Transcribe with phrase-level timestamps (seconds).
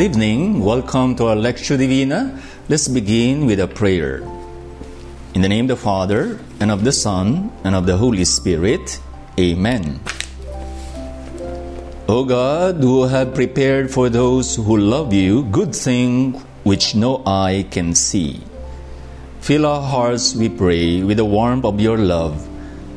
[0.00, 0.64] Good evening.
[0.64, 2.40] Welcome to our Lectio Divina.
[2.70, 4.24] Let's begin with a prayer.
[5.34, 8.98] In the name of the Father, and of the Son, and of the Holy Spirit.
[9.38, 10.00] Amen.
[12.08, 17.66] O God, who have prepared for those who love you good things which no eye
[17.70, 18.40] can see,
[19.42, 22.40] fill our hearts, we pray, with the warmth of your love,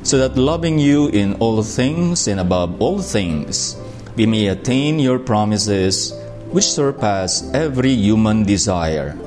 [0.03, 3.75] so that loving you in all things and above all things,
[4.15, 6.13] we may attain your promises
[6.53, 9.17] which surpass every human desire.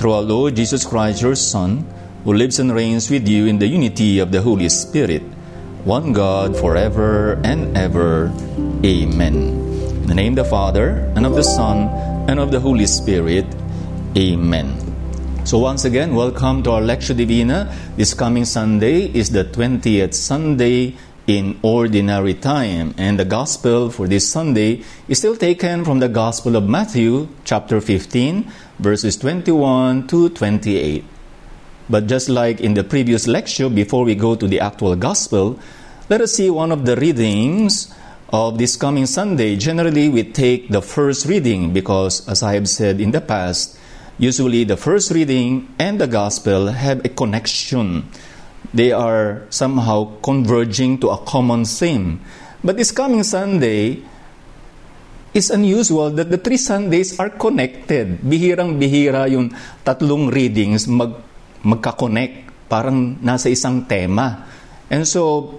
[0.00, 1.84] Through our Lord Jesus Christ, your Son,
[2.24, 5.20] who lives and reigns with you in the unity of the Holy Spirit,
[5.84, 8.32] one God forever and ever.
[8.80, 9.36] Amen.
[10.02, 11.92] In the name of the Father, and of the Son,
[12.32, 13.44] and of the Holy Spirit.
[14.16, 14.72] Amen.
[15.44, 17.68] So, once again, welcome to our Lectio Divina.
[17.96, 20.96] This coming Sunday is the 20th Sunday
[21.28, 22.94] in ordinary time.
[22.96, 27.80] And the gospel for this Sunday is still taken from the Gospel of Matthew, chapter
[27.80, 31.04] 15, verses 21 to 28.
[31.90, 35.60] But just like in the previous lecture, before we go to the actual gospel,
[36.08, 37.94] let us see one of the readings
[38.30, 39.56] of this coming Sunday.
[39.56, 43.78] Generally, we take the first reading because, as I have said in the past,
[44.16, 48.08] usually the first reading and the gospel have a connection
[48.72, 52.20] they are somehow converging to a common theme.
[52.62, 54.02] But this coming Sunday,
[55.32, 58.18] it's unusual that the three Sundays are connected.
[58.20, 61.14] Bihirang-bihira yung tatlong readings mag,
[61.62, 62.68] magka-connect.
[62.68, 64.44] Parang nasa isang tema.
[64.92, 65.56] And so,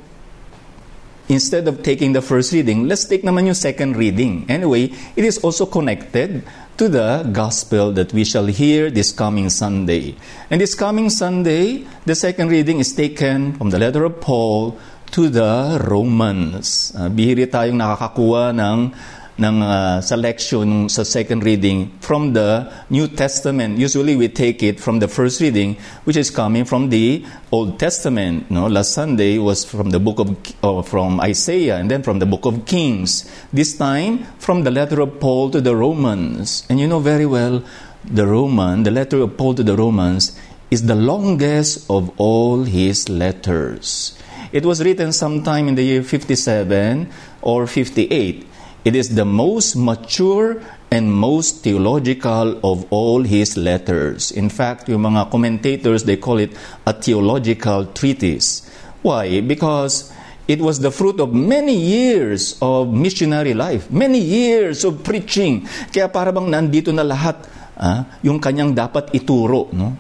[1.30, 4.46] instead of taking the first reading, let's take naman yung second reading.
[4.50, 6.46] Anyway, it is also connected
[6.80, 10.16] to the gospel that we shall hear this coming Sunday.
[10.48, 14.80] And this coming Sunday, the second reading is taken from the letter of Paul
[15.12, 16.96] to the Romans.
[16.96, 18.96] Uh, bihiri tayong nakakakuha ng
[19.40, 23.80] ng uh, selection sa second reading from the New Testament.
[23.80, 28.52] Usually we take it from the first reading, which is coming from the Old Testament.
[28.52, 32.28] No, last Sunday was from the book of uh, from Isaiah, and then from the
[32.28, 33.26] book of Kings.
[33.56, 37.64] This time from the letter of Paul to the Romans, and you know very well,
[38.04, 40.36] the Roman, the letter of Paul to the Romans,
[40.70, 44.20] is the longest of all his letters.
[44.52, 47.10] It was written sometime in the year 57
[47.42, 48.49] or 58
[48.86, 54.32] it is the most mature and most theological of all his letters.
[54.32, 58.66] In fact, yung mga commentators, they call it a theological treatise.
[59.02, 59.42] Why?
[59.42, 60.12] Because
[60.48, 65.70] it was the fruit of many years of missionary life, many years of preaching.
[65.94, 67.38] Kaya para bang nandito na lahat
[67.78, 69.70] ah, yung kanyang dapat ituro.
[69.70, 69.94] No?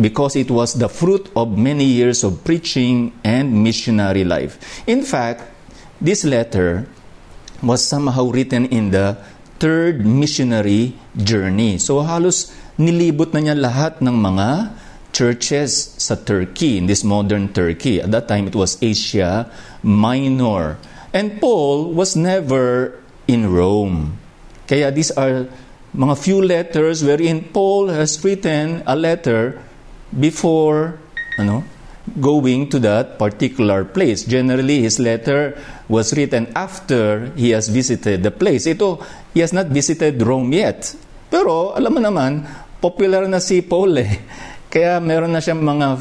[0.00, 4.56] Because it was the fruit of many years of preaching and missionary life.
[4.88, 5.44] In fact,
[6.00, 6.88] this letter
[7.66, 9.16] was somehow written in the
[9.58, 11.78] third missionary journey.
[11.80, 14.48] So halos nilibot na niya lahat ng mga
[15.14, 18.02] churches sa Turkey, in this modern Turkey.
[18.02, 19.46] At that time, it was Asia
[19.80, 20.76] Minor.
[21.14, 22.98] And Paul was never
[23.30, 24.18] in Rome.
[24.66, 25.46] Kaya these are
[25.94, 29.62] mga few letters wherein Paul has written a letter
[30.10, 30.98] before
[31.38, 31.62] ano,
[32.20, 34.24] going to that particular place.
[34.24, 35.56] Generally, his letter
[35.88, 38.66] was written after he has visited the place.
[38.66, 39.00] Ito,
[39.32, 40.92] he has not visited Rome yet.
[41.32, 42.44] Pero, alam mo naman,
[42.78, 44.12] popular na si Paul eh.
[44.72, 45.98] Kaya meron na siyang mga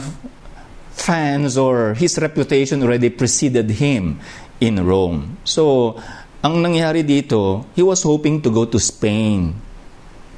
[0.94, 4.20] fans or his reputation already preceded him
[4.60, 5.40] in Rome.
[5.48, 5.96] So,
[6.44, 9.56] ang nangyari dito, he was hoping to go to Spain.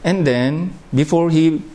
[0.05, 1.65] And then, before he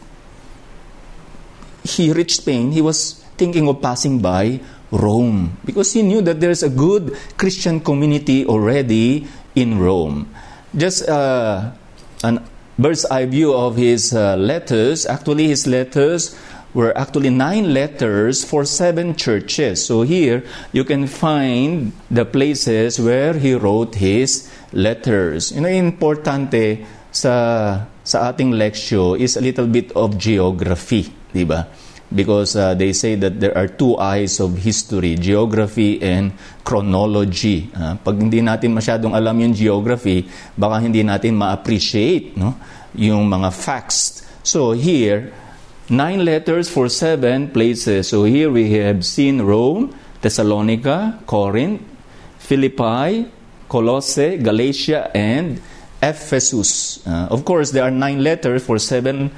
[1.83, 4.61] he reached Spain, he was thinking of passing by
[4.93, 9.25] Rome because he knew that there's a good Christian community already
[9.57, 10.29] in Rome.
[10.77, 11.73] Just uh,
[12.23, 12.45] an
[12.77, 15.07] bird's eye view of his uh, letters.
[15.09, 16.37] Actually, his letters
[16.73, 19.85] were actually nine letters for seven churches.
[19.85, 25.51] So here you can find the places where he wrote his letters.
[25.51, 31.67] You know, importante sa sa ating lecture is a little bit of geography, di ba?
[32.15, 36.35] Because uh, they say that there are two eyes of history, geography and
[36.65, 37.71] chronology.
[37.75, 40.27] Uh, pag hindi natin masyadong alam yung geography,
[40.59, 42.59] baka hindi natin ma-appreciate no,
[42.99, 44.27] yung mga facts.
[44.43, 45.31] So here,
[45.89, 48.11] nine letters for seven places.
[48.11, 51.83] So here we have seen Rome, Thessalonica, Corinth,
[52.39, 53.31] Philippi,
[53.71, 55.63] Colosse, Galatia, and
[56.03, 57.05] Ephesus.
[57.07, 59.31] Uh, of course, there are nine letters for seven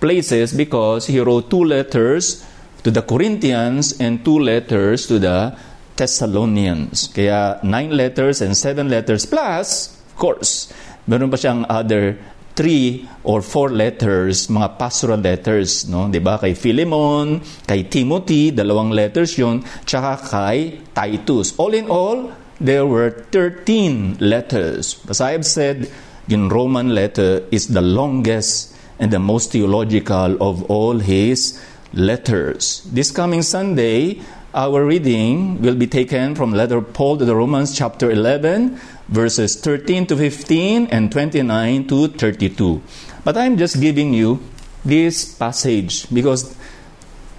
[0.00, 2.42] places because he wrote two letters
[2.82, 5.52] to the Corinthians and two letters to the
[5.94, 7.12] Thessalonians.
[7.12, 10.72] Kaya nine letters and seven letters plus, of course,
[11.04, 12.16] meron pa siyang other
[12.56, 16.08] three or four letters, mga pastoral letters, no?
[16.08, 16.40] 'Di ba?
[16.40, 21.56] Kay Philemon, kay Timothy, dalawang letters 'yon, tsaka kay Titus.
[21.60, 25.00] All in all, there were 13 letters.
[25.08, 25.88] As I have said,
[26.28, 31.60] yung Roman letter is the longest and the most theological of all his
[31.92, 32.86] letters.
[32.92, 34.20] This coming Sunday,
[34.54, 38.78] our reading will be taken from letter Paul to the Romans chapter 11
[39.10, 42.80] verses 13 to 15 and 29 to 32.
[43.24, 44.40] But I'm just giving you
[44.84, 46.54] this passage because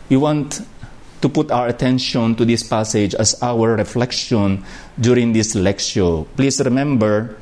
[0.09, 0.61] we want
[1.21, 4.65] to put our attention to this passage as our reflection
[4.99, 6.23] during this lecture.
[6.35, 7.37] Please remember,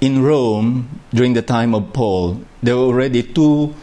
[0.00, 3.74] in Rome, during the time of Paul, there were already two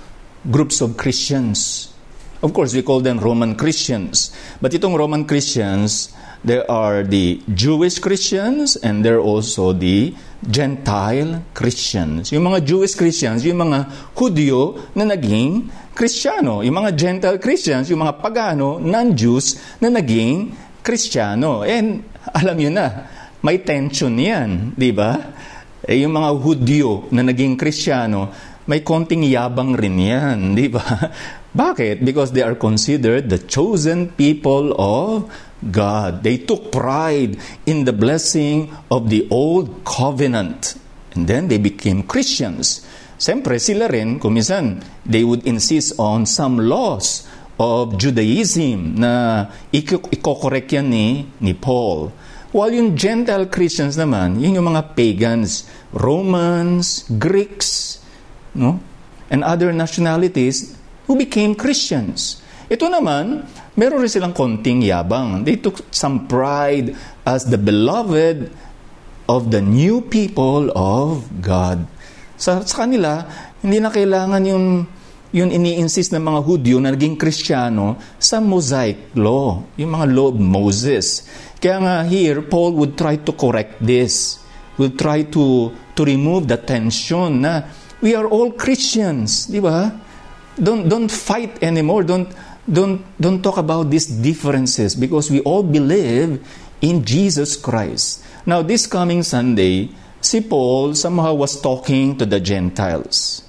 [0.50, 1.94] groups of Christians.
[2.42, 4.34] Of course, we call them Roman Christians.
[4.60, 6.10] But itong Roman Christians,
[6.44, 12.34] there are the Jewish Christians and there are also the Gentile Christians.
[12.34, 13.86] Yung mga Jewish Christians, yung mga
[14.18, 16.66] Hudyo na naging Kristiyano.
[16.66, 20.50] Yung mga Gentile Christians, yung mga pagano, non-Jews na naging
[20.82, 21.62] Kristiyano.
[21.62, 22.02] And
[22.34, 23.06] alam niyo na,
[23.46, 25.18] may tension yan, di ba?
[25.82, 28.30] Eh, yung mga Hudyo na naging Kristiyano,
[28.70, 30.86] may konting yabang rin yan, di ba?
[31.52, 32.06] Bakit?
[32.06, 35.28] Because they are considered the chosen people of
[35.60, 36.24] God.
[36.24, 40.80] They took pride in the blessing of the old covenant.
[41.12, 42.88] And then they became Christians.
[43.20, 47.28] Siyempre, sila rin, kumisan, they would insist on some laws
[47.62, 52.10] of Judaism na ikokorek yan ni, ni Paul.
[52.52, 58.04] While yung Gentile Christians naman, yun yung mga pagans, Romans, Greeks,
[58.52, 58.84] no?
[59.32, 60.76] and other nationalities
[61.08, 62.44] who became Christians.
[62.68, 63.48] Ito naman,
[63.80, 65.48] meron rin silang konting yabang.
[65.48, 66.92] They took some pride
[67.24, 68.52] as the beloved
[69.32, 71.88] of the new people of God.
[72.36, 73.24] Sa, sa kanila,
[73.64, 74.66] hindi na kailangan yung
[75.32, 80.40] yun ini-insist ng mga Hudyo na naging Kristiyano sa Mosaic Law, yung mga law of
[80.44, 81.24] Moses.
[81.62, 84.42] Kaya nga here, Paul would try to correct this,
[84.82, 87.62] would try to, to remove the tension na
[88.02, 89.94] we are all Christians, di ba?
[90.58, 92.34] Don't, don't fight anymore, don't,
[92.66, 96.42] don't, don't talk about these differences because we all believe
[96.82, 98.26] in Jesus Christ.
[98.46, 103.46] Now, this coming Sunday, si Paul somehow was talking to the Gentiles.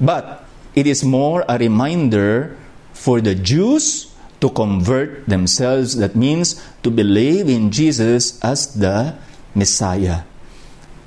[0.00, 2.56] But it is more a reminder
[2.94, 4.13] for the Jews
[4.44, 5.96] to convert themselves.
[5.96, 9.16] That means to believe in Jesus as the
[9.56, 10.28] Messiah.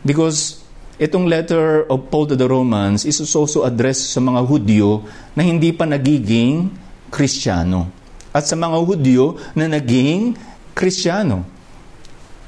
[0.02, 0.66] Because
[0.98, 5.06] itong letter of Paul to the Romans is also addressed sa mga Hudyo
[5.38, 6.74] na hindi pa nagiging
[7.14, 7.94] Kristiyano.
[8.34, 10.34] At sa mga Hudyo na naging
[10.74, 11.46] Kristiyano.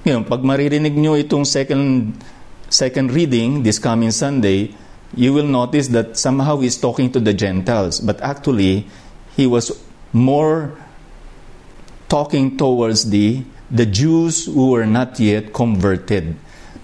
[0.02, 2.18] Ngayon, pag maririnig nyo itong second,
[2.66, 4.74] second reading this coming Sunday,
[5.14, 8.02] you will notice that somehow he's talking to the Gentiles.
[8.02, 8.90] But actually,
[9.38, 9.70] he was
[10.14, 10.78] more
[12.10, 16.36] talking towards the, the Jews who were not yet converted.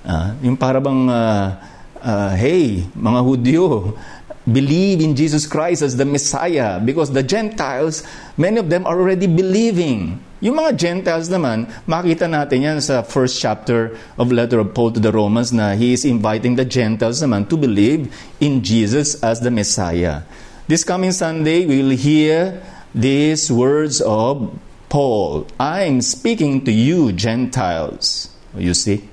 [0.06, 1.58] Uh, yung parabang, uh,
[1.98, 3.98] uh, hey, mga Hudyo,
[4.46, 8.06] believe in Jesus Christ as the Messiah because the Gentiles,
[8.38, 10.22] many of them are already believing.
[10.46, 15.02] Yung mga Gentiles naman, makita natin yan sa first chapter of letter of Paul to
[15.02, 19.50] the Romans na he is inviting the Gentiles naman to believe in Jesus as the
[19.50, 20.22] Messiah.
[20.70, 22.62] This coming Sunday, we will hear
[22.96, 25.46] these words of Paul.
[25.60, 28.32] I am speaking to you, Gentiles.
[28.56, 29.10] You see?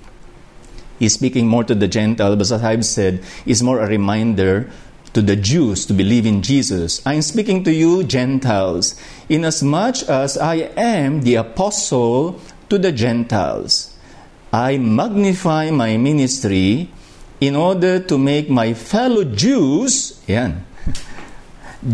[1.00, 4.70] He's speaking more to the Gentiles, but as I've said, is more a reminder
[5.14, 7.04] to the Jews to believe in Jesus.
[7.04, 8.94] I am speaking to you, Gentiles,
[9.28, 13.98] inasmuch as I am the apostle to the Gentiles.
[14.52, 16.88] I magnify my ministry
[17.40, 20.64] in order to make my fellow Jews yan,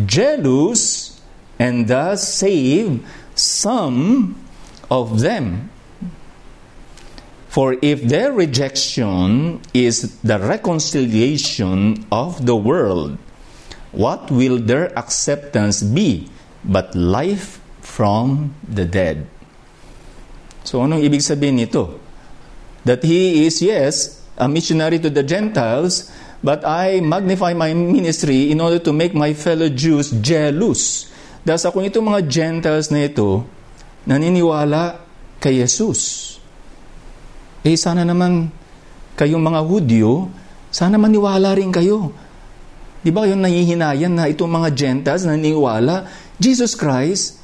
[0.04, 1.07] jealous
[1.58, 4.36] and thus save some
[4.90, 5.70] of them.
[7.48, 13.18] For if their rejection is the reconciliation of the world,
[13.90, 16.28] what will their acceptance be
[16.64, 19.26] but life from the dead?
[20.62, 21.98] So anong ibig sabihin nito?
[22.84, 26.12] That he is, yes, a missionary to the Gentiles,
[26.44, 31.10] but I magnify my ministry in order to make my fellow Jews jealous.
[31.48, 33.40] Dahil sa kung itong mga Gentiles na ito,
[34.04, 35.00] naniniwala
[35.40, 36.36] kay Jesus.
[37.64, 38.52] Eh sana naman
[39.16, 40.28] kayong mga Hudyo,
[40.68, 42.12] sana maniwala rin kayo.
[43.00, 46.04] Di ba yung nahihinayan na itong mga Gentiles na naniniwala,
[46.36, 47.40] Jesus Christ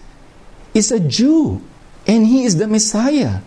[0.77, 1.65] is a Jew
[2.05, 3.41] and He is the Messiah.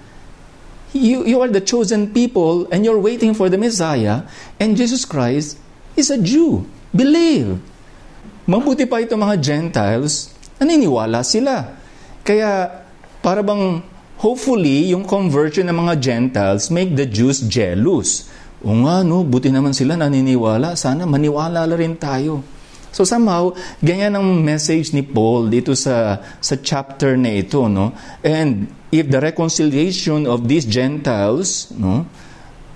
[0.89, 4.25] You, you are the chosen people and you're waiting for the Messiah,
[4.57, 5.61] and Jesus Christ
[5.93, 6.65] is a Jew.
[6.89, 7.61] Believe.
[8.49, 11.65] Mabuti pa itong mga Gentiles, naniniwala sila.
[12.21, 12.69] Kaya,
[13.21, 13.81] para bang
[14.19, 18.29] hopefully, yung conversion ng mga Gentiles make the Jews jealous.
[18.65, 20.73] O nga, no, buti naman sila naniniwala.
[20.73, 22.41] Sana maniwala rin tayo.
[22.89, 27.69] So somehow, ganyan ang message ni Paul dito sa, sa chapter na ito.
[27.69, 27.93] No?
[28.25, 32.09] And if the reconciliation of these Gentiles, no,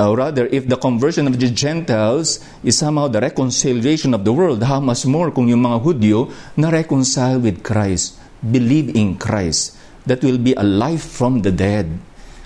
[0.02, 4.64] or rather, if the conversion of the Gentiles is somehow the reconciliation of the world,
[4.64, 10.26] how much more kung yung mga Hudyo na reconcile with Christ, believe in Christ, that
[10.26, 12.02] will be alive from the dead.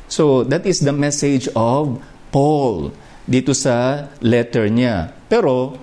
[0.08, 2.04] So, that is the message of
[2.36, 2.92] Paul
[3.26, 5.16] dito sa letter niya.
[5.32, 5.80] Pero,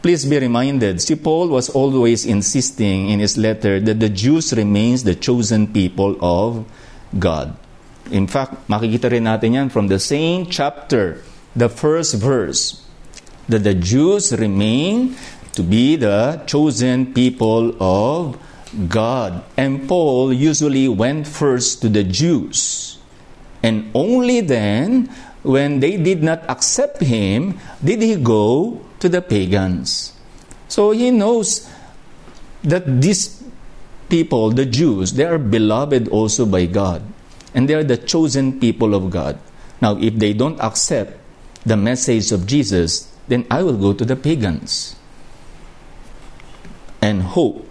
[0.00, 5.04] please be reminded, si Paul was always insisting in his letter that the Jews remains
[5.04, 6.64] the chosen people of
[7.12, 7.59] God.
[8.10, 11.22] In fact, makikita rin natin yan from the same chapter,
[11.54, 12.82] the first verse,
[13.48, 15.14] that the Jews remain
[15.54, 18.38] to be the chosen people of
[18.88, 19.42] God.
[19.56, 22.98] And Paul usually went first to the Jews.
[23.62, 25.10] And only then,
[25.42, 30.12] when they did not accept him, did he go to the pagans.
[30.68, 31.68] So he knows
[32.62, 33.42] that these
[34.08, 37.02] people, the Jews, they are beloved also by God.
[37.54, 39.38] And they are the chosen people of God.
[39.80, 41.18] Now, if they don't accept
[41.64, 44.96] the message of Jesus, then I will go to the pagans
[47.00, 47.66] and hope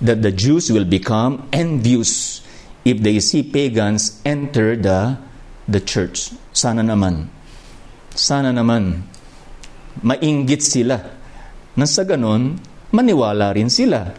[0.00, 2.40] that the Jews will become envious
[2.84, 5.18] if they see pagans enter the,
[5.68, 6.32] the church.
[6.52, 7.28] Sana naman.
[8.16, 9.04] Sana naman.
[10.00, 10.96] Mainggit sila.
[11.76, 12.02] Na sa
[12.90, 14.10] maniwala rin sila.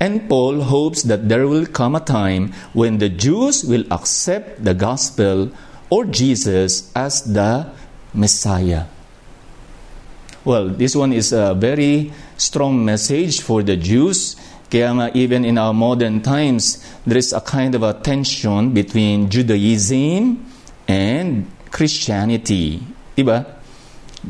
[0.00, 4.72] And Paul hopes that there will come a time when the Jews will accept the
[4.72, 5.52] gospel
[5.90, 7.68] or Jesus as the
[8.14, 8.88] Messiah.
[10.42, 14.36] Well, this one is a very strong message for the Jews.
[14.72, 19.28] Kaya nga, even in our modern times, there is a kind of a tension between
[19.28, 20.40] Judaism
[20.88, 22.80] and Christianity.
[23.18, 23.44] Diba?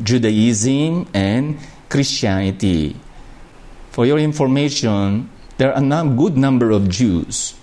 [0.03, 1.55] Judaism and
[1.87, 2.95] Christianity.
[3.91, 5.30] For your information,
[5.61, 7.53] there are a good number of Jews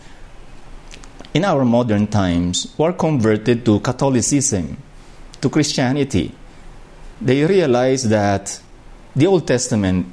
[1.35, 4.77] in our modern times who are converted to Catholicism,
[5.41, 6.33] to Christianity.
[7.21, 8.61] They realize that
[9.17, 10.07] the Old Testament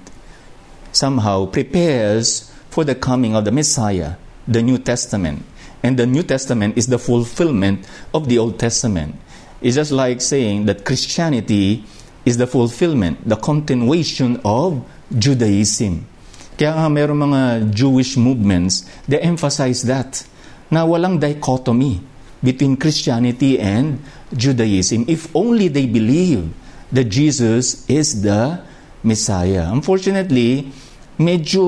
[0.94, 4.16] somehow prepares for the coming of the Messiah,
[4.48, 5.46] the New Testament.
[5.84, 9.14] And the New Testament is the fulfillment of the Old Testament.
[9.62, 11.84] It's just like saying that Christianity
[12.26, 14.84] is the fulfillment, the continuation of
[15.16, 16.08] Judaism.
[16.56, 17.42] Kaya nga mayroong mga
[17.76, 20.24] Jewish movements, they emphasize that,
[20.72, 22.00] na walang dichotomy
[22.40, 24.00] between Christianity and
[24.32, 25.04] Judaism.
[25.08, 26.48] If only they believe
[26.96, 28.64] that Jesus is the
[29.06, 29.70] Messiah.
[29.70, 30.72] Unfortunately,
[31.20, 31.64] medyo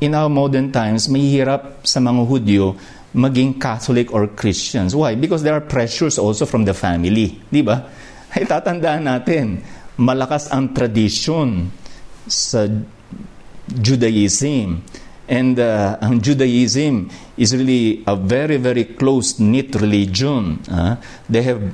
[0.00, 2.78] in our modern times, mahihirap sa mga Hudyo
[3.12, 4.96] maging Catholic or Christians.
[4.96, 5.14] Why?
[5.14, 7.36] Because there are pressures also from the family.
[7.52, 7.84] Di ba?
[8.32, 9.60] Ay tatandaan natin,
[10.00, 11.68] malakas ang tradisyon
[12.24, 12.64] sa
[13.68, 14.82] Judaism.
[15.28, 20.60] And uh, Judaism is really a very, very close knit religion.
[20.68, 20.96] Uh,
[21.28, 21.72] they have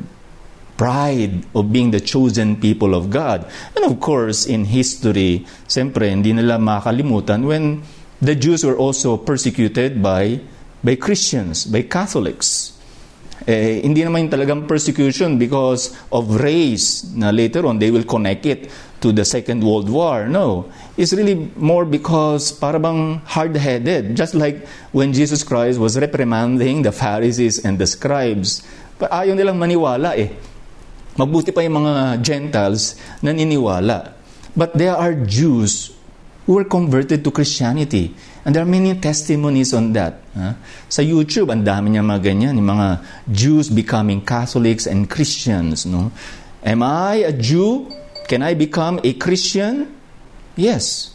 [0.79, 3.51] pride of being the chosen people of God.
[3.75, 7.83] And of course, in history, siyempre, hindi nila makalimutan when
[8.23, 10.39] the Jews were also persecuted by,
[10.85, 12.78] by Christians, by Catholics.
[13.47, 18.43] Eh, hindi naman yung talagang persecution because of race na later on they will connect
[18.47, 18.67] it
[18.99, 20.27] to the Second World War.
[20.27, 20.67] No.
[20.99, 24.19] It's really more because parang hard-headed.
[24.19, 28.63] Just like when Jesus Christ was reprimanding the Pharisees and the scribes.
[28.99, 30.35] Ayaw nilang maniwala eh.
[31.15, 34.15] Mabuti pa yung mga Gentiles na niniwala.
[34.59, 35.98] But there are Jews
[36.49, 38.17] who were converted to Christianity.
[38.43, 40.25] And there are many testimonies on that.
[40.33, 40.57] Huh?
[40.89, 45.85] Sa YouTube, ang dami niya mga ganyan, yung mga Jews becoming Catholics and Christians.
[45.85, 46.09] No?
[46.65, 47.93] Am I a Jew?
[48.33, 49.93] Can I become a Christian?
[50.57, 51.13] Yes,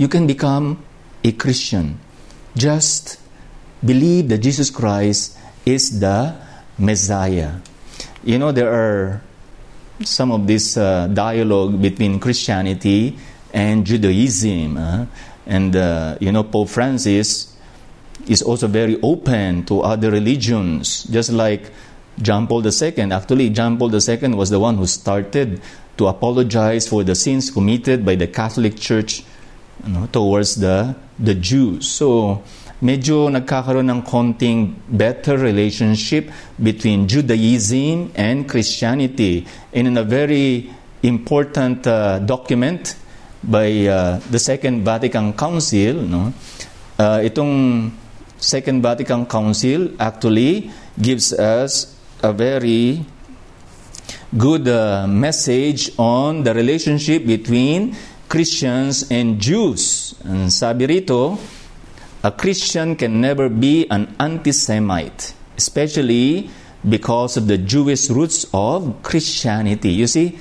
[0.00, 0.80] you can become
[1.20, 2.00] a Christian.
[2.56, 3.20] Just
[3.84, 5.36] believe that Jesus Christ
[5.68, 6.32] is the
[6.80, 7.60] Messiah.
[8.24, 9.20] You know, there are
[10.00, 13.20] some of this uh, dialogue between Christianity
[13.52, 14.76] and Judaism.
[14.76, 15.06] Uh,
[15.46, 17.56] and, uh, you know, Pope Francis
[18.28, 21.70] is also very open to other religions, just like
[22.20, 23.12] John Paul II.
[23.12, 25.60] Actually, John Paul II was the one who started
[25.96, 29.24] to apologize for the sins committed by the Catholic Church
[29.84, 31.88] you know, towards the, the Jews.
[31.88, 32.42] So,
[32.82, 36.30] medyo nagkakaroon ng konting better relationship
[36.62, 39.46] between Judaism and Christianity.
[39.72, 40.70] And in a very
[41.02, 42.94] important uh, document
[43.42, 46.32] by uh, the Second Vatican Council, no,
[46.98, 47.92] uh, itong
[48.38, 50.70] Second Vatican Council actually
[51.00, 53.04] gives us a very
[54.36, 57.94] good uh, message on the relationship between
[58.28, 60.14] Christians and Jews.
[60.24, 61.38] And sabi rito,
[62.22, 66.48] a Christian can never be an anti-Semite, especially
[66.88, 69.90] because of the Jewish roots of Christianity.
[69.90, 70.38] You see,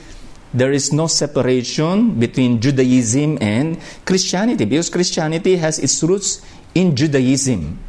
[0.53, 6.41] there is no separation between Judaism and Christianity because Christianity has its roots
[6.75, 7.79] in Judaism.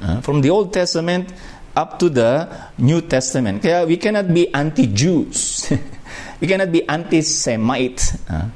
[0.00, 1.32] Uh, from the Old Testament
[1.76, 3.62] up to the New Testament.
[3.62, 5.72] Kaya we cannot be anti-Jews.
[6.40, 8.16] we cannot be anti-Semite.
[8.28, 8.48] Uh,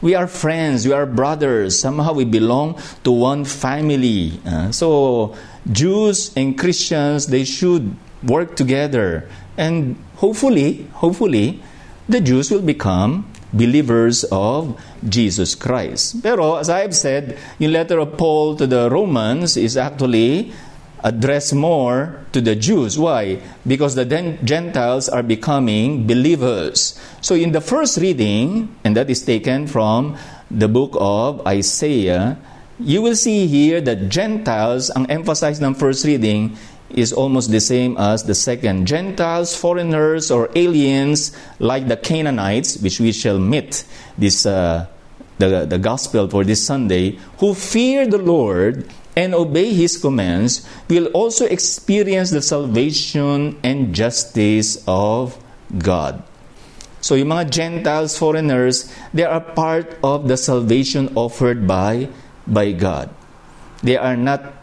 [0.00, 1.78] we are friends, we are brothers.
[1.78, 4.40] Somehow we belong to one family.
[4.46, 5.34] Uh, so
[5.70, 9.28] Jews and Christians, they should work together.
[9.56, 11.62] And hopefully, hopefully,
[12.08, 16.22] the Jews will become believers of Jesus Christ.
[16.22, 20.52] Pero as I've said, yung letter of Paul to the Romans is actually
[21.04, 22.98] addressed more to the Jews.
[22.98, 23.38] Why?
[23.66, 24.04] Because the
[24.42, 26.98] Gentiles are becoming believers.
[27.20, 30.16] So in the first reading, and that is taken from
[30.50, 32.36] the book of Isaiah,
[32.80, 36.56] you will see here that Gentiles, ang emphasize ng first reading,
[36.90, 38.86] is almost the same as the second.
[38.86, 43.84] Gentiles, foreigners, or aliens like the Canaanites, which we shall meet
[44.16, 44.86] this uh,
[45.38, 51.06] the, the gospel for this Sunday, who fear the Lord and obey His commands will
[51.14, 55.38] also experience the salvation and justice of
[55.78, 56.22] God.
[57.00, 62.08] So yung mga Gentiles, foreigners, they are part of the salvation offered by,
[62.46, 63.10] by God.
[63.82, 64.57] They are not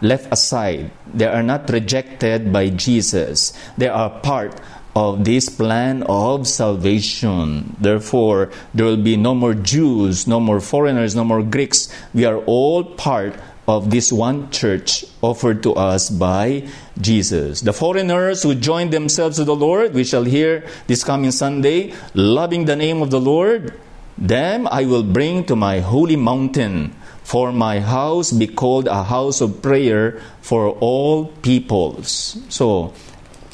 [0.00, 0.90] left aside.
[1.12, 3.52] They are not rejected by Jesus.
[3.78, 4.60] They are part
[4.94, 7.76] of this plan of salvation.
[7.78, 11.92] Therefore, there will be no more Jews, no more foreigners, no more Greeks.
[12.14, 13.36] We are all part
[13.68, 16.66] of this one church offered to us by
[17.00, 17.60] Jesus.
[17.60, 22.64] The foreigners who join themselves to the Lord, we shall hear this coming Sunday, loving
[22.64, 23.78] the name of the Lord,
[24.16, 26.94] them I will bring to my holy mountain,
[27.26, 32.38] for my house be called a house of prayer for all peoples.
[32.48, 32.94] So,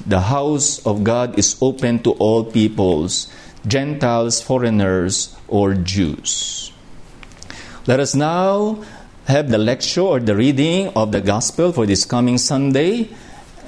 [0.04, 3.32] the house of God is open to all peoples,
[3.66, 6.70] Gentiles, foreigners, or Jews.
[7.86, 8.84] Let us now
[9.24, 13.08] have the lecture or the reading of the gospel for this coming Sunday.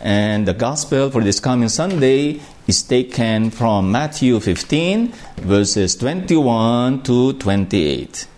[0.03, 7.33] And the gospel for this coming Sunday is taken from Matthew 15, verses 21 to
[7.33, 8.34] 28.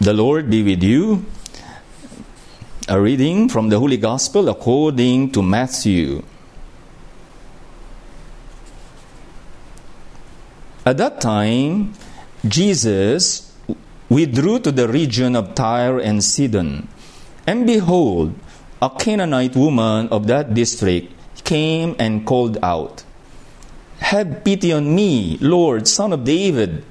[0.00, 1.26] The Lord be with you.
[2.86, 6.22] A reading from the Holy Gospel according to Matthew.
[10.86, 11.94] At that time,
[12.46, 13.52] Jesus
[14.08, 16.86] withdrew to the region of Tyre and Sidon.
[17.44, 18.34] And behold,
[18.80, 23.02] a Canaanite woman of that district came and called out,
[23.98, 26.84] Have pity on me, Lord, son of David.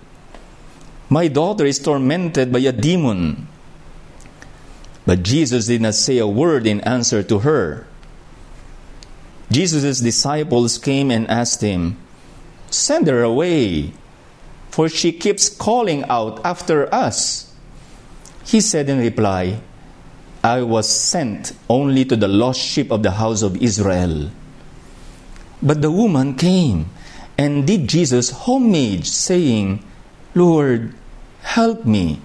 [1.10, 3.48] My daughter is tormented by a demon.
[5.06, 7.88] But Jesus did not say a word in answer to her.
[9.50, 11.98] Jesus' disciples came and asked him,
[12.70, 13.94] Send her away
[14.78, 17.52] for she keeps calling out after us.
[18.46, 19.60] He said in reply,
[20.44, 24.30] I was sent only to the lost sheep of the house of Israel.
[25.64, 26.92] But the woman came
[27.40, 29.84] and did Jesus homage, saying,
[30.38, 30.94] Lord,
[31.42, 32.22] help me.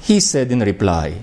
[0.00, 1.20] He said in reply,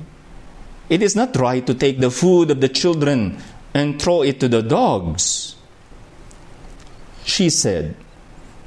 [0.90, 3.42] It is not right to take the food of the children
[3.74, 5.56] and throw it to the dogs.
[7.26, 7.98] She said,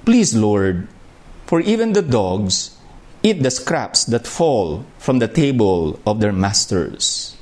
[0.04, 0.88] Please, Lord,
[1.46, 2.74] for even the dogs
[3.22, 7.36] eat the scraps that fall from the table of their masters.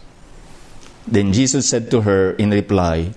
[1.09, 3.15] Then Jesus said to her in reply,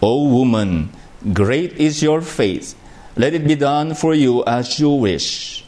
[0.00, 0.92] O woman,
[1.32, 2.76] great is your faith.
[3.16, 5.64] Let it be done for you as you wish.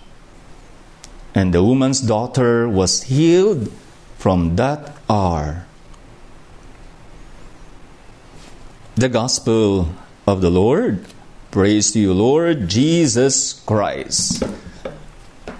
[1.35, 3.71] And the woman's daughter was healed
[4.19, 5.67] from that hour.
[8.97, 9.93] The Gospel
[10.27, 11.05] of the Lord.
[11.53, 14.43] Praise to you, Lord Jesus Christ.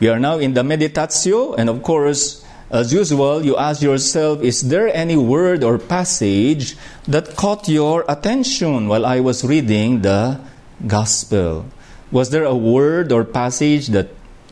[0.01, 4.63] We are now in the meditatio, and of course, as usual, you ask yourself, is
[4.63, 10.41] there any word or passage that caught your attention while I was reading the
[10.87, 11.67] gospel?
[12.13, 14.09] Was there a word or passage that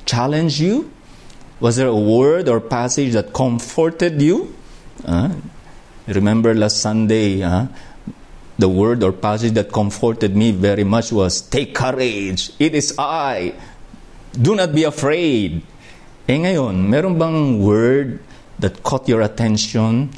[0.07, 0.91] challenged you?
[1.61, 4.55] Was there a word or passage that comforted you?
[5.05, 5.31] Uh,
[6.09, 7.67] remember last Sunday, uh,
[8.59, 13.55] the word or passage that comforted me very much was, Take courage, it is I.
[14.35, 15.63] Do not be afraid.
[16.27, 18.19] Eh ngayon, meron bang word
[18.59, 20.11] that caught your attention?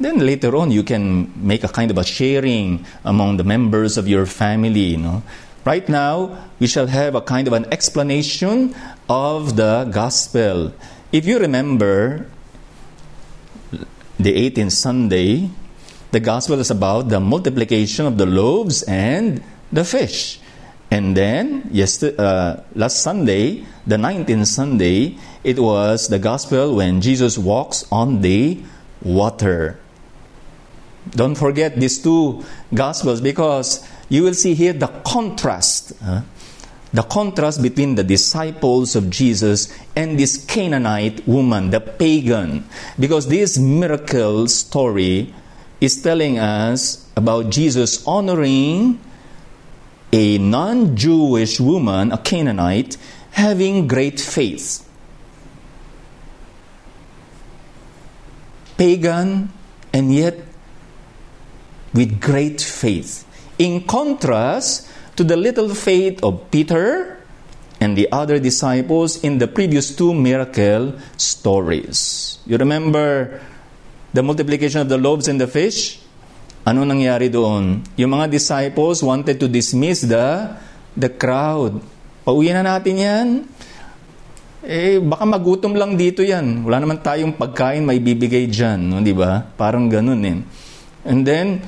[0.00, 4.08] Then later on, you can make a kind of a sharing among the members of
[4.08, 4.98] your family.
[4.98, 5.22] You know?
[5.64, 8.74] Right now, we shall have a kind of an explanation
[9.08, 10.74] of the gospel.
[11.10, 12.28] If you remember,
[14.18, 15.48] the 18th Sunday,
[16.12, 20.38] the gospel is about the multiplication of the loaves and the fish.
[20.90, 27.38] And then, yesterday, uh, last Sunday, the 19th Sunday, it was the gospel when Jesus
[27.38, 28.60] walks on the
[29.02, 29.80] water.
[31.10, 35.92] Don't forget these two gospels because you will see here the contrast.
[36.00, 36.22] Uh,
[36.92, 42.64] the contrast between the disciples of Jesus and this Canaanite woman, the pagan.
[42.96, 45.34] Because this miracle story
[45.80, 49.00] is telling us about Jesus honoring
[50.12, 52.96] a non Jewish woman, a Canaanite,
[53.32, 54.88] having great faith.
[58.76, 59.50] Pagan
[59.92, 60.38] and yet
[61.92, 63.26] with great faith.
[63.58, 67.18] In contrast to the little faith of Peter
[67.78, 72.38] and the other disciples in the previous two miracle stories.
[72.46, 73.38] You remember
[74.10, 76.02] the multiplication of the loaves and the fish?
[76.64, 77.84] Ano nangyari doon?
[78.00, 80.56] Yung mga disciples wanted to dismiss the
[80.96, 81.78] the crowd.
[82.24, 83.28] Pauwi na natin yan.
[84.64, 86.64] Eh, baka magutom lang dito yan.
[86.64, 88.80] Wala naman tayong pagkain may bibigay dyan.
[88.80, 89.04] No?
[89.04, 89.44] Di ba?
[89.44, 90.40] Parang ganun eh.
[91.04, 91.60] And then,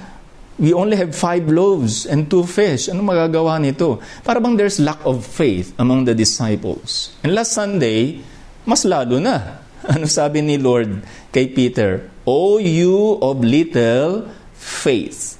[0.57, 2.89] we only have five loaves and two fish.
[2.89, 4.01] Ano magagawa nito?
[4.25, 7.13] Para bang there's lack of faith among the disciples.
[7.21, 8.21] And last Sunday,
[8.65, 9.65] mas lalo na.
[9.87, 12.11] Ano sabi ni Lord kay Peter?
[12.27, 15.39] O you of little faith.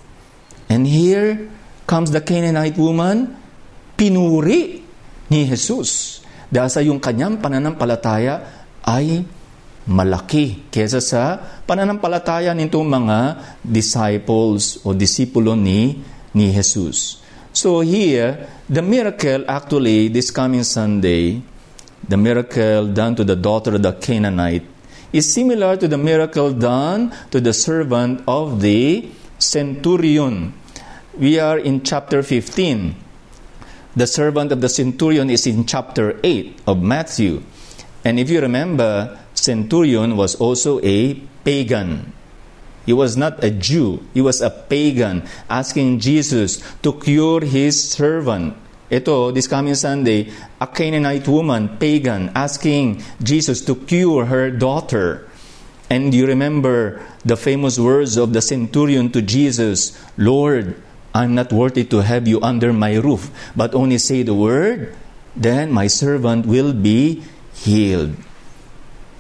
[0.71, 1.51] And here
[1.89, 3.35] comes the Canaanite woman,
[3.99, 4.87] pinuri
[5.33, 6.23] ni Jesus.
[6.47, 8.39] Dahil sa yung kanyang pananampalataya
[8.87, 9.27] ay
[9.87, 13.19] malaki kesa sa pananampalataya nitong mga
[13.63, 16.03] disciples o disipulo ni,
[16.35, 17.23] ni Jesus.
[17.57, 21.41] So here, the miracle actually this coming Sunday,
[22.05, 24.77] the miracle done to the daughter of the Canaanite
[25.13, 30.53] is similar to the miracle done to the servant of the centurion.
[31.17, 32.95] We are in chapter 15.
[33.97, 37.43] The servant of the centurion is in chapter 8 of Matthew.
[38.07, 42.15] And if you remember, centurion was also a pagan.
[42.87, 48.55] He was not a Jew, he was a pagan, asking Jesus to cure his servant.
[48.93, 55.27] Ito, this coming Sunday, a Canaanite woman, pagan, asking Jesus to cure her daughter.
[55.91, 61.83] And you remember the famous words of the centurion to Jesus Lord, I'm not worthy
[61.91, 64.95] to have you under my roof, but only say the word,
[65.35, 67.27] then my servant will be
[67.63, 68.17] healed.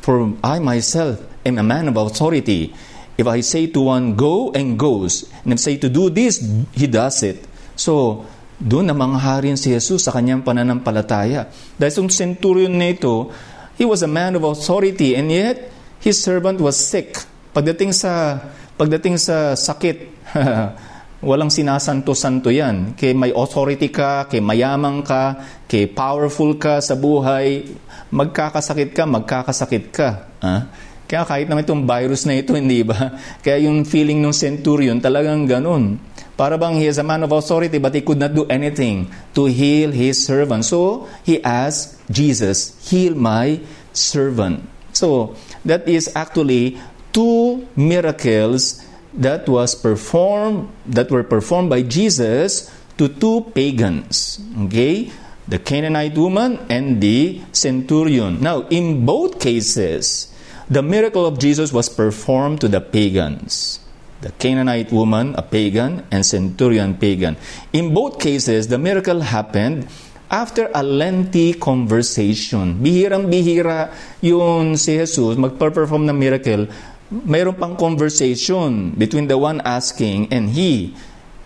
[0.05, 2.75] For I myself am a man of authority.
[3.16, 6.44] If I say to one, go and goes, and if I say to do this,
[6.77, 7.49] he does it.
[7.75, 8.25] So,
[8.57, 11.49] doon namangha rin si Jesus sa kanyang pananampalataya.
[11.77, 13.33] Dahil yung centurion na ito,
[13.77, 15.68] he was a man of authority and yet
[16.01, 17.20] his servant was sick.
[17.53, 18.40] Pagdating sa
[18.77, 19.96] pagdating sa sakit,
[21.24, 22.92] walang sinasanto-santo yan.
[22.98, 27.64] Kay may authority ka, kay mayamang ka, kay powerful ka sa buhay,
[28.12, 30.09] magkakasakit ka, magkakasakit ka.
[30.44, 30.68] Ah?
[31.07, 33.16] Kaya kahit naman itong virus na ito, hindi ba?
[33.40, 36.02] Kaya yung feeling ng centurion talagang ganun.
[36.37, 39.48] Para bang he is a man of authority but he could not do anything to
[39.48, 40.68] heal his servant.
[40.68, 43.57] So, he asked Jesus, heal my
[43.96, 44.68] servant.
[44.92, 45.33] So,
[45.64, 46.76] that is actually
[47.16, 48.85] two miracles
[49.16, 54.40] that was performed that were performed by Jesus to two pagans.
[54.64, 55.11] Okay?
[55.48, 58.42] the Canaanite woman and the centurion.
[58.42, 60.33] Now, in both cases,
[60.68, 63.79] the miracle of Jesus was performed to the pagans.
[64.20, 67.37] The Canaanite woman, a pagan, and centurion, pagan.
[67.72, 69.87] In both cases, the miracle happened
[70.31, 72.83] after a lengthy conversation.
[72.83, 73.94] Bihirang-bihira
[74.26, 76.66] yung si Jesus magpa-perform ng miracle.
[77.07, 80.90] Mayroon pang conversation between the one asking and he.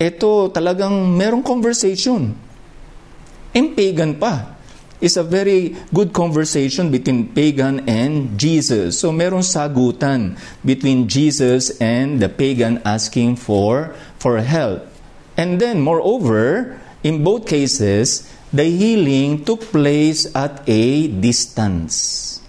[0.00, 2.32] Ito talagang merong conversation
[3.52, 4.56] and pagan pa.
[5.00, 9.00] It's a very good conversation between pagan and Jesus.
[9.00, 14.84] So meron sagutan between Jesus and the pagan asking for, for help.
[15.40, 22.39] And then, moreover, in both cases, the healing took place at a distance.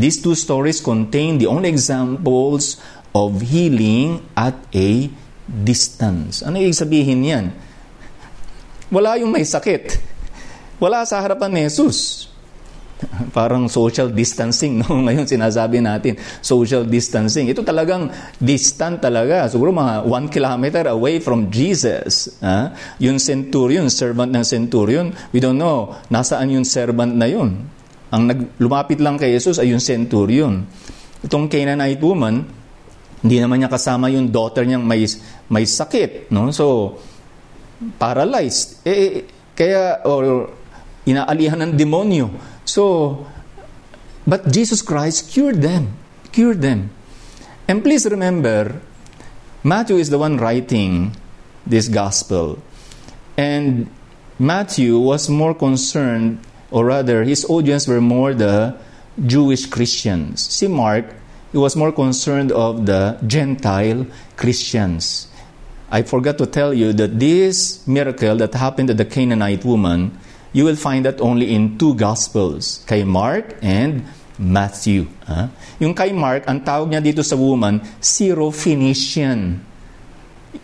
[0.00, 2.80] These two stories contain the only examples
[3.12, 5.12] of healing at a
[5.44, 6.40] distance.
[6.40, 7.52] Ano ibig sabihin yan?
[8.88, 10.00] Wala yung may sakit.
[10.80, 12.32] Wala sa harapan ni Jesus.
[13.36, 15.04] Parang social distancing, no?
[15.04, 17.52] Ngayon sinasabi natin, social distancing.
[17.52, 18.08] Ito talagang
[18.40, 19.52] distant talaga.
[19.52, 22.40] Siguro mga one kilometer away from Jesus.
[22.40, 22.72] Ha?
[23.04, 27.79] Yung centurion, servant ng centurion, we don't know, nasaan yung servant na yun.
[28.10, 30.66] Ang nag, lumapit lang kay Jesus ay yung centurion.
[31.22, 32.42] Itong Canaanite woman,
[33.20, 35.04] hindi naman niya kasama yung daughter niyang may,
[35.52, 36.32] may sakit.
[36.32, 36.50] No?
[36.50, 36.96] So,
[38.00, 38.82] paralyzed.
[38.82, 39.10] Eh, eh
[39.54, 40.48] kaya, or
[41.04, 42.32] inaalihan ng demonyo.
[42.64, 43.24] So,
[44.24, 45.96] but Jesus Christ cured them.
[46.32, 46.90] Cured them.
[47.68, 48.80] And please remember,
[49.62, 51.14] Matthew is the one writing
[51.66, 52.58] this gospel.
[53.36, 53.92] And
[54.40, 58.76] Matthew was more concerned, or rather, his audience were more the
[59.26, 60.48] Jewish Christians.
[60.48, 61.06] See, Mark,
[61.52, 64.06] he was more concerned of the Gentile
[64.36, 65.28] Christians.
[65.90, 70.14] I forgot to tell you that this miracle that happened to the Canaanite woman
[70.52, 74.02] you will find that only in two Gospels, kay Mark and
[74.38, 75.06] Matthew.
[75.26, 75.50] Ha?
[75.78, 79.62] Yung kay Mark, ang tawag niya dito sa woman, Syrophoenician.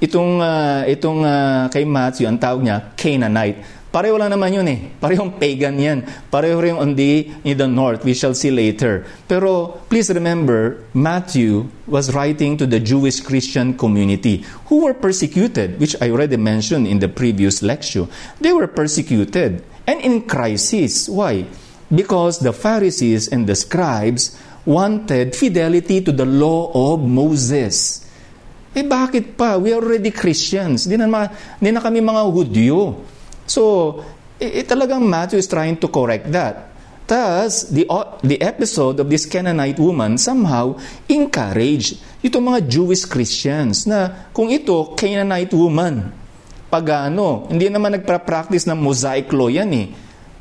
[0.02, 3.62] Itong, uh, itong uh, kay Matthew, ang tawag niya, Canaanite.
[3.96, 4.92] Pareho lang naman yun eh.
[5.00, 6.04] Parehong pagan yan.
[6.28, 8.04] Pareho rin on the, in the north.
[8.04, 9.08] We shall see later.
[9.24, 15.96] Pero please remember, Matthew was writing to the Jewish Christian community who were persecuted, which
[16.04, 18.04] I already mentioned in the previous lecture.
[18.36, 21.08] They were persecuted and in crisis.
[21.08, 21.48] Why?
[21.88, 24.36] Because the Pharisees and the scribes
[24.68, 28.04] wanted fidelity to the law of Moses.
[28.76, 29.56] Eh bakit pa?
[29.56, 30.84] We are already Christians.
[30.84, 31.08] Di na,
[31.56, 33.15] di na kami mga Hudyo.
[33.46, 34.02] So,
[34.36, 36.76] eh, eh, talagang Matthew is trying to correct that.
[37.06, 37.86] Thus, the,
[38.26, 40.74] the episode of this Canaanite woman somehow
[41.06, 46.10] encouraged itong mga Jewish Christians na kung ito, Canaanite woman,
[46.66, 47.46] pagano.
[47.46, 49.88] Hindi naman nagpa-practice ng mosaic law yan eh.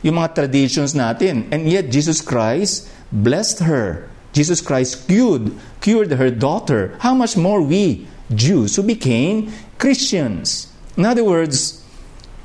[0.01, 1.45] Yung mga traditions natin.
[1.53, 4.09] And yet, Jesus Christ blessed her.
[4.33, 5.53] Jesus Christ cured,
[5.85, 6.97] cured her daughter.
[6.99, 10.67] How much more we, Jews, who became Christians?
[10.97, 11.84] In other words,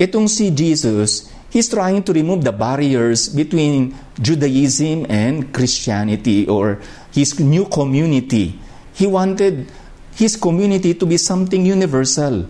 [0.00, 6.80] itong si Jesus, he's trying to remove the barriers between Judaism and Christianity or
[7.12, 8.56] his new community.
[8.96, 9.68] He wanted
[10.16, 12.48] his community to be something universal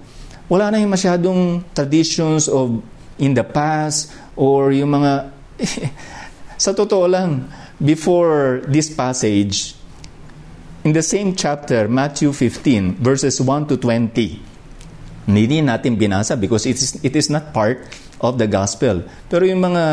[0.50, 2.82] wala na yung masyadong traditions of
[3.22, 5.30] in the past or yung mga
[6.66, 7.46] sa totoo lang
[7.78, 9.78] before this passage
[10.82, 14.49] in the same chapter Matthew 15 verses 1 to 20
[15.26, 17.85] hindi natin binasa because it is, it is not part
[18.20, 19.85] of the gospel pero yung mga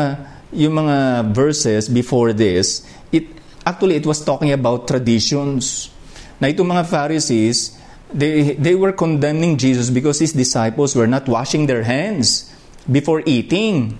[0.52, 3.28] yung mga verses before this it
[3.68, 5.92] actually it was talking about traditions
[6.40, 7.78] na itong mga Pharisees
[8.12, 12.52] they, they were condemning Jesus because his disciples were not washing their hands
[12.90, 13.98] before eating.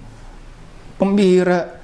[0.98, 1.76] Pambihira.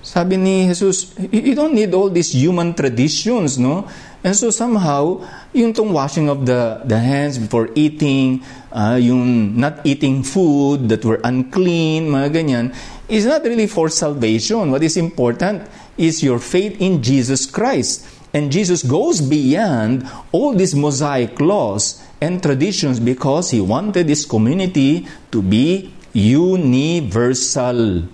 [0.00, 3.84] Sabi ni Jesus, you don't need all these human traditions, no?
[4.24, 5.20] And so somehow,
[5.52, 11.04] yung tong washing of the, the hands before eating, uh, yung not eating food that
[11.04, 12.74] were unclean, mga ganyan,
[13.08, 14.70] is not really for salvation.
[14.70, 18.06] What is important is your faith in Jesus Christ.
[18.34, 25.06] And Jesus goes beyond all these Mosaic laws and traditions because he wanted this community
[25.32, 28.04] to be universal.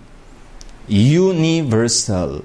[0.87, 2.45] Universal.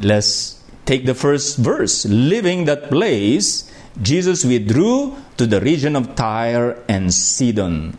[0.00, 0.57] Let's
[0.88, 2.08] take the first verse.
[2.08, 3.68] Leaving that place,
[4.00, 7.92] Jesus withdrew to the region of Tyre and Sidon.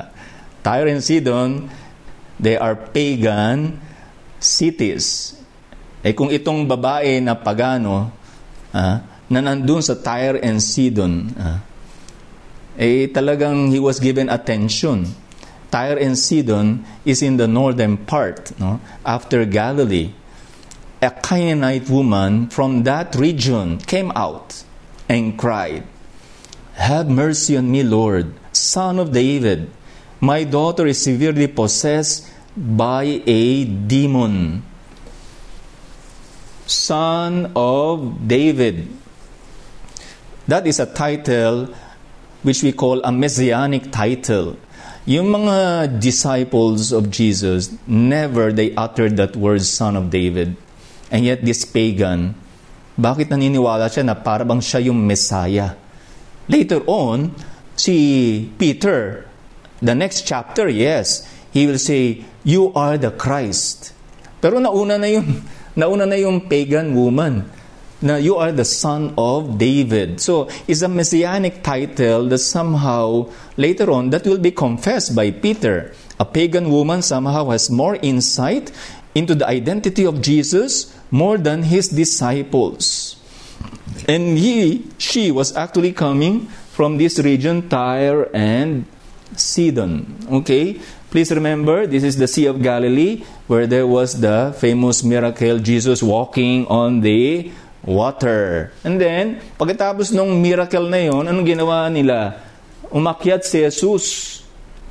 [0.64, 1.68] Tyre and Sidon,
[2.40, 3.76] they are pagan
[4.40, 5.36] cities.
[6.00, 8.08] Eh kung itong babae na pagano,
[8.72, 11.60] ah, na nandun sa Tyre and Sidon, ah,
[12.80, 15.04] eh talagang he was given attention.
[15.68, 18.80] Tyre and Sidon is in the northern part, no?
[19.04, 20.21] after Galilee.
[21.02, 24.62] A Canaanite woman from that region came out
[25.08, 25.82] and cried,
[26.74, 29.68] Have mercy on me, Lord, son of David.
[30.20, 34.62] My daughter is severely possessed by a demon.
[36.66, 38.86] Son of David.
[40.46, 41.74] That is a title
[42.44, 44.56] which we call a messianic title.
[45.04, 50.54] Yung mga disciples of Jesus, never they uttered that word, Son of David.
[51.12, 52.32] And yet this pagan,
[52.96, 55.76] bakit naniniwala siya na parang siya yung Messiah?
[56.48, 57.36] Later on,
[57.76, 59.28] si Peter,
[59.84, 63.92] the next chapter, yes, he will say, You are the Christ.
[64.40, 65.44] Pero nauna na yun.
[65.78, 67.48] Nauna na yung pagan woman
[68.02, 70.20] na you are the son of David.
[70.20, 75.94] So, it's a messianic title that somehow later on that will be confessed by Peter.
[76.20, 78.68] A pagan woman somehow has more insight
[79.14, 83.14] into the identity of Jesus more than his disciples.
[84.08, 88.88] And he, she was actually coming from this region, Tyre and
[89.36, 90.08] Sidon.
[90.40, 90.80] Okay?
[91.12, 96.02] Please remember, this is the Sea of Galilee where there was the famous miracle, Jesus
[96.02, 97.52] walking on the
[97.84, 98.72] water.
[98.80, 102.40] And then, pagkatapos ng miracle na yon, anong ginawa nila?
[102.88, 104.40] Umakyat si Jesus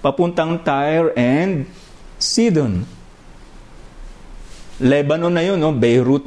[0.05, 1.65] papuntang Tyre and
[2.21, 2.85] Sidon.
[4.81, 5.71] Lebanon na yun, no?
[5.71, 6.25] Beirut.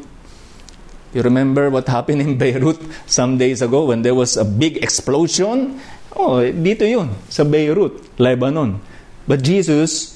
[1.12, 5.78] You remember what happened in Beirut some days ago when there was a big explosion?
[6.14, 8.78] Oh, dito yun, sa Beirut, Lebanon.
[9.26, 10.14] But Jesus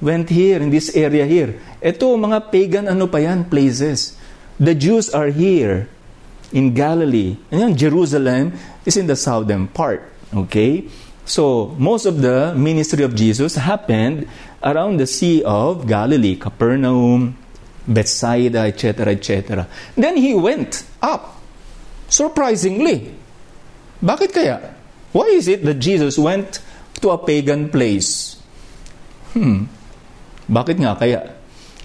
[0.00, 1.58] went here, in this area here.
[1.82, 4.16] Ito, mga pagan ano pa yan, places.
[4.60, 5.88] The Jews are here
[6.52, 7.36] in Galilee.
[7.50, 10.06] And Jerusalem is in the southern part.
[10.34, 10.88] Okay?
[11.24, 14.26] So, most of the ministry of Jesus happened
[14.62, 17.36] around the Sea of Galilee, Capernaum,
[17.86, 19.66] Bethsaida, etc., etc.
[19.96, 21.40] Then he went up.
[22.08, 23.14] Surprisingly.
[24.02, 24.74] Bakit kaya?
[25.12, 26.60] Why is it that Jesus went
[27.00, 28.40] to a pagan place?
[29.32, 29.70] Hmm.
[30.50, 31.34] Bakit nga kaya?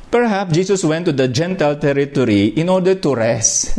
[0.09, 3.77] Perhaps Jesus went to the Gentile territory in order to rest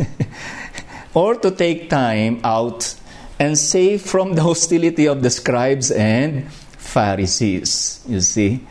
[1.17, 2.93] or to take time out
[3.39, 8.05] and save from the hostility of the scribes and Pharisees.
[8.07, 8.61] You see?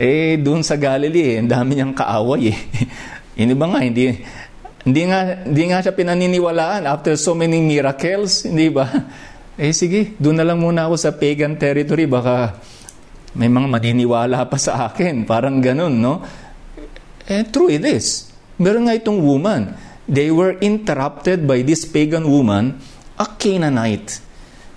[0.00, 2.58] Eh, doon sa Galilee, ang dami niyang kaaway eh.
[3.40, 4.16] Hindi ba nga, hindi,
[4.84, 8.88] hindi nga, hindi nga siya pinaniniwalaan after so many miracles, hindi ba?
[9.60, 12.56] Eh sige, doon na lang muna ako sa pagan territory, baka
[13.36, 15.28] may mga maniniwala pa sa akin.
[15.28, 16.24] Parang ganun, no?
[17.28, 18.32] Eh, true it is.
[18.56, 19.76] Meron nga itong woman.
[20.08, 22.80] They were interrupted by this pagan woman,
[23.20, 24.24] a Canaanite.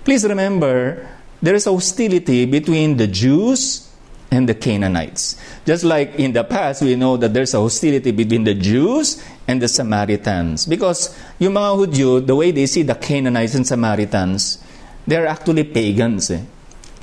[0.04, 1.00] Please remember,
[1.40, 3.88] there is hostility between the Jews
[4.30, 5.36] and the Canaanites.
[5.64, 9.60] Just like in the past, we know that there's a hostility between the Jews and
[9.60, 10.66] the Samaritans.
[10.66, 14.58] Because yung mga Hudyo, the way they see the Canaanites and Samaritans,
[15.06, 16.30] they're actually pagans.
[16.30, 16.42] Eh.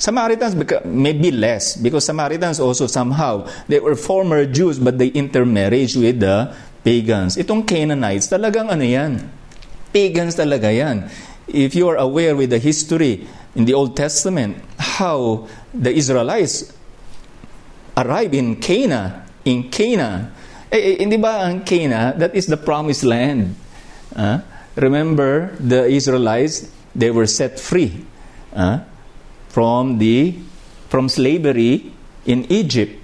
[0.02, 5.94] Samaritans may be less because Samaritans also somehow, they were former Jews but they intermarried
[5.96, 6.50] with the
[6.84, 7.38] pagans.
[7.38, 9.30] Itong Canaanites, talagang ano yan?
[9.94, 11.06] Pagans talaga yan.
[11.48, 16.74] If you are aware with the history in the Old Testament, how the Israelites
[18.02, 20.32] arrive in Cana, in Cana.
[20.72, 23.56] Eh, eh, hindi ba ang Cana, that is the promised land.
[24.16, 24.40] Uh,
[24.76, 28.06] remember, the Israelites, they were set free
[28.54, 28.80] uh,
[29.50, 30.36] from the
[30.90, 31.92] from slavery
[32.26, 33.00] in Egypt.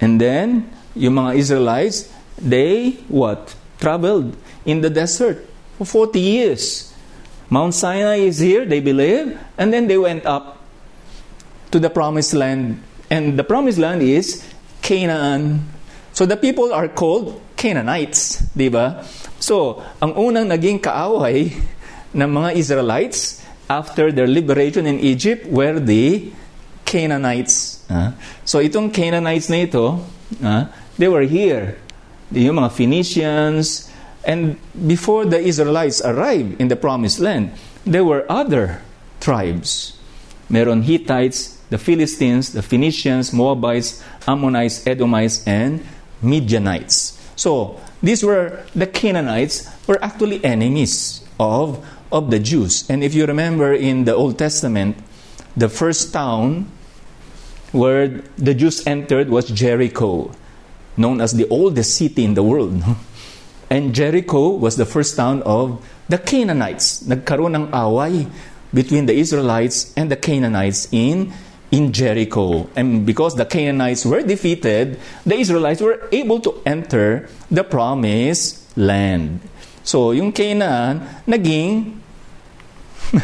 [0.00, 2.06] And then, yung mga Israelites,
[2.38, 3.56] they what?
[3.80, 5.42] Traveled in the desert
[5.78, 6.94] for 40 years.
[7.50, 10.62] Mount Sinai is here, they believe, and then they went up
[11.72, 14.44] to the promised land and the promised land is
[14.82, 15.68] Canaan.
[16.12, 19.02] So the people are called Canaanites, di ba?
[19.42, 21.50] So, ang unang naging kaaway
[22.14, 26.30] ng mga Israelites after their liberation in Egypt were the
[26.86, 27.84] Canaanites.
[27.90, 28.16] Uh,
[28.46, 30.00] so itong Canaanites na ito,
[30.40, 30.64] uh,
[30.96, 31.76] they were here.
[32.32, 33.90] Yung mga Phoenicians,
[34.24, 37.52] and before the Israelites arrived in the promised land,
[37.84, 38.80] there were other
[39.20, 39.98] tribes.
[40.48, 45.84] Meron Hittites, the Philistines, the Phoenicians, Moabites, Ammonites, Edomites, and
[46.22, 47.20] Midianites.
[47.36, 52.88] So, these were the Canaanites were actually enemies of, of the Jews.
[52.90, 54.96] And if you remember in the Old Testament,
[55.56, 56.70] the first town
[57.72, 60.32] where the Jews entered was Jericho,
[60.96, 62.82] known as the oldest city in the world.
[63.70, 67.04] And Jericho was the first town of the Canaanites.
[67.04, 68.26] Nagkaroon ng away
[68.72, 71.32] between the Israelites and the Canaanites in
[71.70, 72.68] in Jericho.
[72.76, 79.40] And because the Canaanites were defeated, the Israelites were able to enter the promised land.
[79.84, 82.00] So, yung Canaan, naging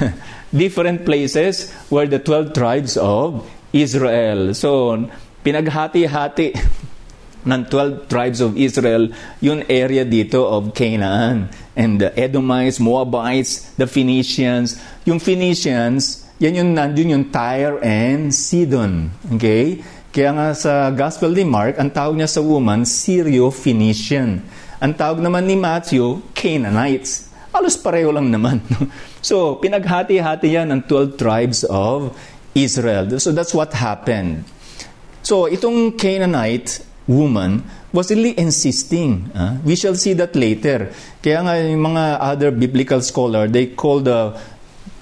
[0.53, 4.55] different places were the 12 tribes of Israel.
[4.55, 4.97] So,
[5.45, 6.57] pinaghati-hati
[7.45, 9.13] ng 12 tribes of Israel
[9.45, 11.53] yung area dito of Canaan.
[11.77, 14.81] And the Edomites, Moabites, the Phoenicians.
[15.05, 19.09] Yung Phoenicians, yan yung nandun yung Tyre and Sidon.
[19.33, 19.81] Okay?
[20.13, 24.45] Kaya nga sa Gospel ni Mark, ang tawag niya sa woman, Syro-Phoenician.
[24.77, 27.33] Ang tawag naman ni Matthew, Canaanites.
[27.49, 28.61] Alos pareho lang naman.
[29.25, 32.13] so, pinaghati-hati yan ng 12 tribes of
[32.53, 33.09] Israel.
[33.17, 34.45] So that's what happened.
[35.25, 39.31] So, itong Canaanite woman was really insisting.
[39.33, 40.93] Uh, we shall see that later.
[41.25, 44.37] Kaya nga yung mga other biblical scholar, they call the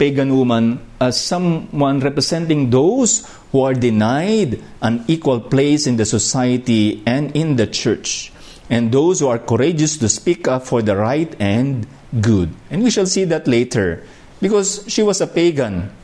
[0.02, 3.22] pagan woman as someone representing those
[3.54, 8.34] who are denied an equal place in the society and in the church,
[8.66, 11.86] and those who are courageous to speak up for the right and
[12.18, 12.50] good.
[12.68, 14.02] And we shall see that later
[14.40, 15.94] because she was a pagan.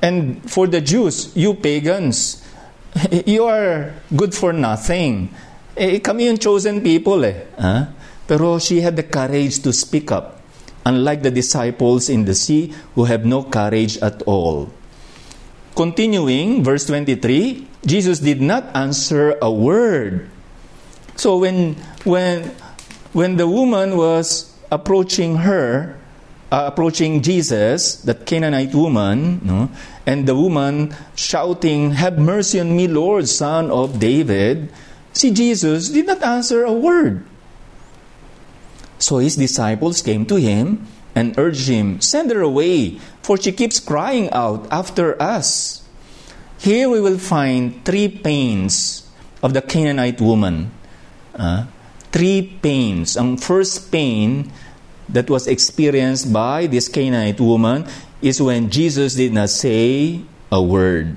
[0.00, 2.46] And for the Jews, you pagans,
[3.26, 5.34] you are good for nothing.
[5.76, 7.50] Eh, kami yung chosen people eh.
[7.58, 7.86] Huh?
[8.28, 10.38] Pero she had the courage to speak up,
[10.84, 14.72] unlike the disciples in the sea who have no courage at all.
[15.76, 20.28] Continuing, verse 23, Jesus did not answer a word.
[21.16, 21.74] So when,
[22.04, 22.50] when,
[23.12, 25.98] when the woman was approaching her,
[26.50, 29.70] uh, approaching Jesus, that Canaanite woman, no,
[30.06, 34.72] and the woman shouting, Have mercy on me, Lord, son of David,
[35.12, 37.24] See, Jesus did not answer a word.
[39.00, 40.86] So his disciples came to him
[41.16, 45.82] and urged him, Send her away, for she keeps crying out after us.
[46.60, 49.08] Here we will find three pains
[49.42, 50.70] of the Canaanite woman.
[51.34, 51.64] Uh,
[52.12, 53.16] three pains.
[53.16, 54.52] Ang first pain
[55.08, 57.88] that was experienced by this Canaanite woman
[58.20, 60.20] is when Jesus did not say
[60.52, 61.16] a word.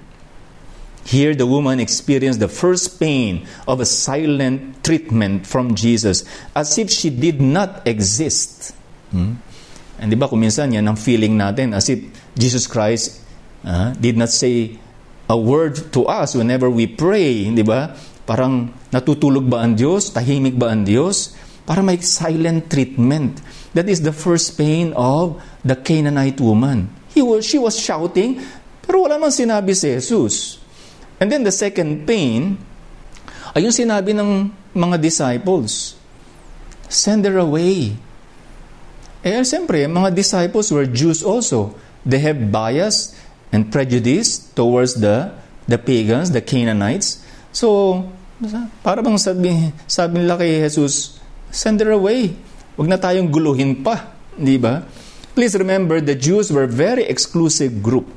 [1.03, 6.23] Here, the woman experienced the first pain of a silent treatment from Jesus
[6.55, 8.71] as if she did not exist.
[9.11, 9.35] Hmm?
[9.99, 11.99] And di ba, kung minsan yan ang feeling natin as if
[12.39, 13.19] Jesus Christ
[13.67, 14.79] uh, did not say
[15.27, 17.51] a word to us whenever we pray.
[17.51, 17.91] Di ba?
[18.23, 20.15] Parang natutulog ba ang Diyos?
[20.15, 21.35] Tahimik ba ang Diyos?
[21.67, 23.43] Para may silent treatment.
[23.75, 26.91] That is the first pain of the Canaanite woman.
[27.11, 28.39] He was, she was shouting,
[28.83, 30.62] pero wala man sinabi si Jesus.
[31.23, 32.59] And then the second pain,
[33.55, 35.95] ayun sinabi ng mga disciples,
[36.91, 37.95] send her away.
[39.23, 41.79] Eh, siyempre, mga disciples were Jews also.
[42.03, 43.15] They have bias
[43.55, 45.31] and prejudice towards the
[45.63, 47.23] the pagans, the Canaanites.
[47.55, 48.03] So,
[48.83, 51.23] para bang sabi, sabi nila kay Jesus,
[51.55, 52.35] send her away.
[52.75, 54.11] Huwag na tayong guluhin pa.
[54.35, 54.83] Di ba?
[55.39, 58.11] Please remember, the Jews were very exclusive group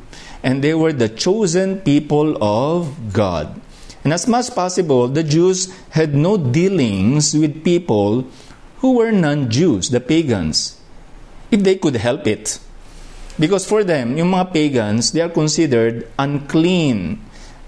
[0.46, 3.60] and they were the chosen people of God.
[4.06, 8.30] And as much as possible, the Jews had no dealings with people
[8.78, 10.78] who were non Jews, the pagans,
[11.50, 12.60] if they could help it.
[13.42, 17.18] Because for them, yung mga pagans, they are considered unclean,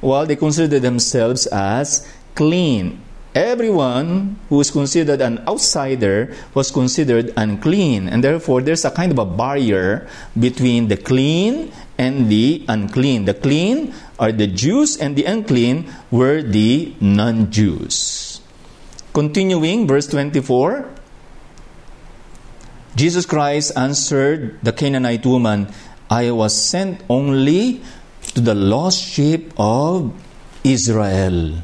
[0.00, 2.06] while they consider themselves as
[2.36, 3.02] clean.
[3.34, 9.18] Everyone who is considered an outsider was considered unclean, and therefore there's a kind of
[9.18, 10.06] a barrier
[10.38, 13.26] between the clean and the unclean.
[13.26, 18.40] The clean are the Jews, and the unclean were the non Jews.
[19.12, 20.94] Continuing, verse 24
[22.98, 25.70] Jesus Christ answered the Canaanite woman,
[26.10, 27.78] I was sent only
[28.34, 30.10] to the lost sheep of
[30.66, 31.62] Israel.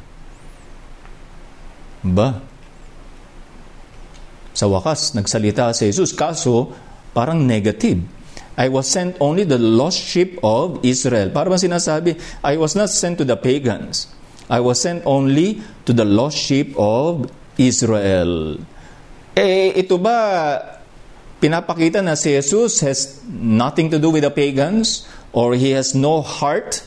[2.07, 2.39] Ba?
[4.55, 6.71] Sa wakas, nagsalita si Jesus, kaso
[7.11, 8.14] parang negative.
[8.57, 11.31] I was sent only the lost sheep of Israel.
[11.31, 14.07] Para bang sinasabi, I was not sent to the pagans.
[14.49, 18.63] I was sent only to the lost sheep of Israel.
[19.35, 20.79] Eh, ito ba
[21.43, 26.23] pinapakita na si Jesus has nothing to do with the pagans or he has no
[26.23, 26.87] heart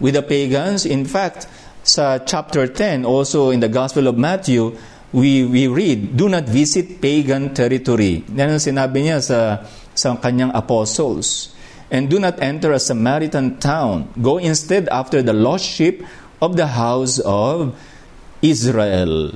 [0.00, 0.84] with the pagans?
[0.84, 1.48] In fact,
[1.86, 4.76] sa chapter 10, also in the Gospel of Matthew,
[5.12, 8.26] we, we read, Do not visit pagan territory.
[8.34, 9.64] Yan ang sinabi niya sa
[9.96, 11.50] sa kanyang apostles.
[11.90, 14.10] And do not enter a Samaritan town.
[14.20, 16.04] Go instead after the lost sheep
[16.42, 17.74] of the house of
[18.42, 19.32] Israel.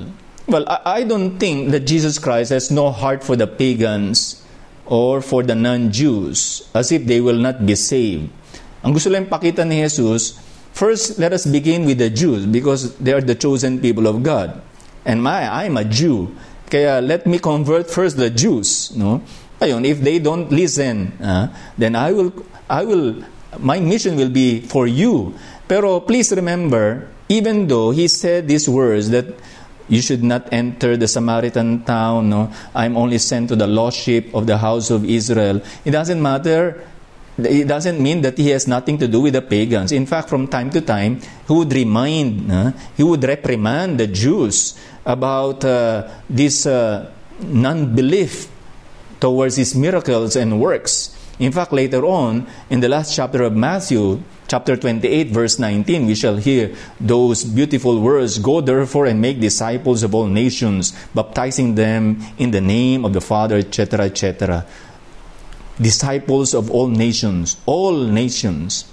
[0.47, 4.43] Well, I, don't think that Jesus Christ has no heart for the pagans
[4.85, 8.27] or for the non-Jews, as if they will not be saved.
[8.83, 10.41] Ang gusto lang pakita ni Jesus,
[10.73, 14.59] first, let us begin with the Jews because they are the chosen people of God.
[15.05, 16.35] And my, I'm a Jew.
[16.69, 18.91] Kaya let me convert first the Jews.
[18.95, 19.21] No?
[19.61, 21.47] Ayun, if they don't listen, uh,
[21.77, 22.33] then I will,
[22.67, 23.23] I will,
[23.59, 25.35] my mission will be for you.
[25.67, 29.25] Pero please remember, even though he said these words that
[29.87, 34.33] you should not enter the Samaritan town, no, I'm only sent to the lost sheep
[34.33, 35.61] of the house of Israel.
[35.85, 36.81] It doesn't matter
[37.37, 39.91] it doesn't mean that he has nothing to do with the pagans.
[39.91, 42.51] In fact, from time to time, he would remind,
[42.97, 47.09] he would reprimand the Jews about uh, this uh,
[47.41, 48.50] non belief
[49.21, 51.15] towards his miracles and works.
[51.39, 56.13] In fact, later on, in the last chapter of Matthew, chapter 28, verse 19, we
[56.13, 62.21] shall hear those beautiful words Go therefore and make disciples of all nations, baptizing them
[62.37, 64.65] in the name of the Father, etc., etc.
[65.79, 68.85] Disciples of all nations, all nations.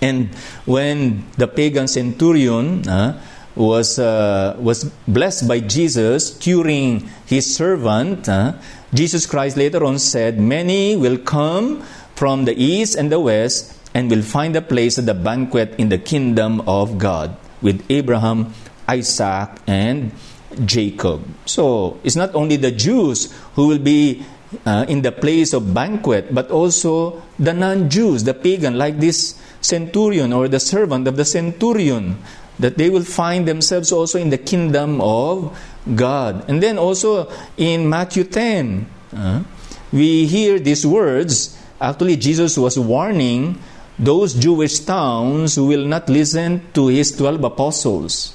[0.00, 3.20] And when the pagan centurion uh,
[3.54, 8.54] was, uh, was blessed by Jesus, curing his servant, uh,
[8.94, 11.82] Jesus Christ later on said, Many will come
[12.14, 15.88] from the east and the west and will find a place at the banquet in
[15.88, 18.52] the kingdom of God with Abraham,
[18.88, 20.12] Isaac, and
[20.64, 21.24] Jacob.
[21.46, 24.24] So it's not only the Jews who will be
[24.66, 29.40] uh, in the place of banquet, but also the non Jews, the pagan, like this
[29.60, 32.18] centurion or the servant of the centurion,
[32.58, 35.56] that they will find themselves also in the kingdom of
[35.86, 36.48] God.
[36.48, 39.42] And then also in Matthew 10, uh,
[39.92, 41.58] we hear these words.
[41.80, 43.58] Actually, Jesus was warning
[43.98, 48.34] those Jewish towns who will not listen to His 12 apostles.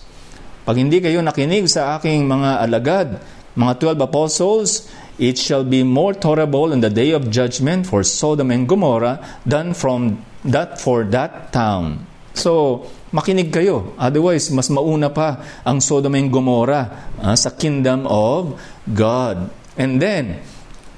[0.68, 3.08] Pag hindi kayo nakinig sa aking mga alagad,
[3.56, 8.52] mga 12 apostles, it shall be more tolerable in the day of judgment for Sodom
[8.52, 12.06] and Gomorrah than from that for that town.
[12.36, 13.94] So, makinig kayo.
[13.96, 19.50] Otherwise, mas mauna pa ang Sodom and Gomorrah uh, sa kingdom of God.
[19.78, 20.42] And then,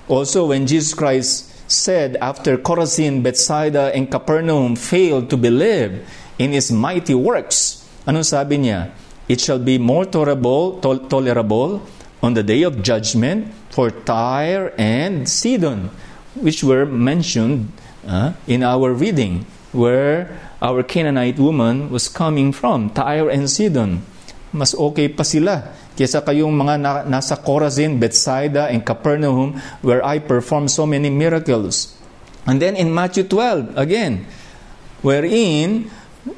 [0.08, 6.02] also when Jesus Christ said after Chorazin, Bethsaida, and Capernaum failed to believe
[6.40, 8.90] in His mighty works, ano sabi niya?
[9.30, 11.86] It shall be more tolerable, to- tolerable
[12.24, 15.94] on the day of judgment for Tyre and Sidon,
[16.34, 17.70] which were mentioned
[18.08, 24.04] uh, in our reading, where our Canaanite woman was coming from, Tyre and Sidon.
[24.52, 30.20] Mas okay pa sila kesa kayong mga na, nasa Chorazin, Bethsaida, and Capernaum where I
[30.20, 31.96] performed so many miracles.
[32.48, 34.26] And then in Matthew 12, again,
[35.04, 35.92] wherein,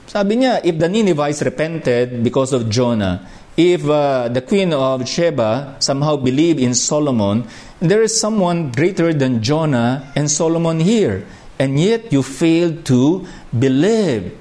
[0.10, 3.22] sabi niya, if the Ninevites repented because of Jonah,
[3.56, 7.46] if uh, the queen of Sheba somehow believed in Solomon,
[7.80, 11.24] there is someone greater than Jonah and Solomon here.
[11.62, 13.22] And yet you failed to
[13.54, 14.34] believe.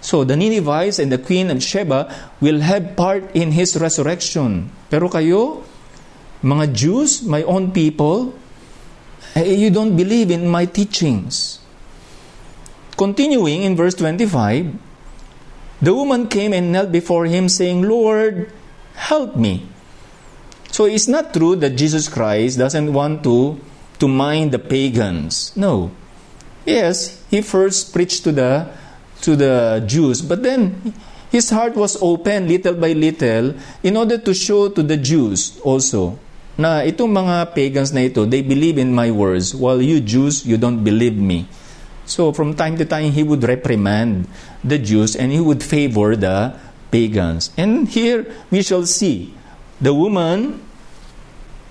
[0.00, 2.08] So the Ninevites and the queen and Sheba
[2.40, 4.72] will have part in his resurrection.
[4.88, 5.60] Pero kayo,
[6.40, 8.32] mga Jews, my own people,
[9.36, 11.60] eh, you don't believe in my teachings.
[12.96, 14.72] Continuing in verse 25,
[15.84, 18.48] the woman came and knelt before him, saying, Lord,
[18.96, 19.68] help me.
[20.72, 23.60] So it's not true that Jesus Christ doesn't want to,
[24.00, 25.52] to mind the pagans.
[25.52, 25.92] No.
[26.70, 28.70] Yes, he first preached to the
[29.26, 30.94] to the Jews, but then
[31.28, 36.18] his heart was open little by little in order to show to the Jews also
[36.60, 40.60] na itong mga pagans na ito, they believe in my words, while you Jews, you
[40.60, 41.48] don't believe me.
[42.04, 44.28] So from time to time, he would reprimand
[44.60, 46.52] the Jews and he would favor the
[46.92, 47.48] pagans.
[47.56, 49.32] And here we shall see
[49.80, 50.60] the woman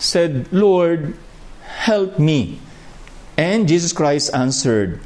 [0.01, 1.13] said, Lord,
[1.85, 2.57] help me.
[3.39, 4.99] And Jesus Christ answered,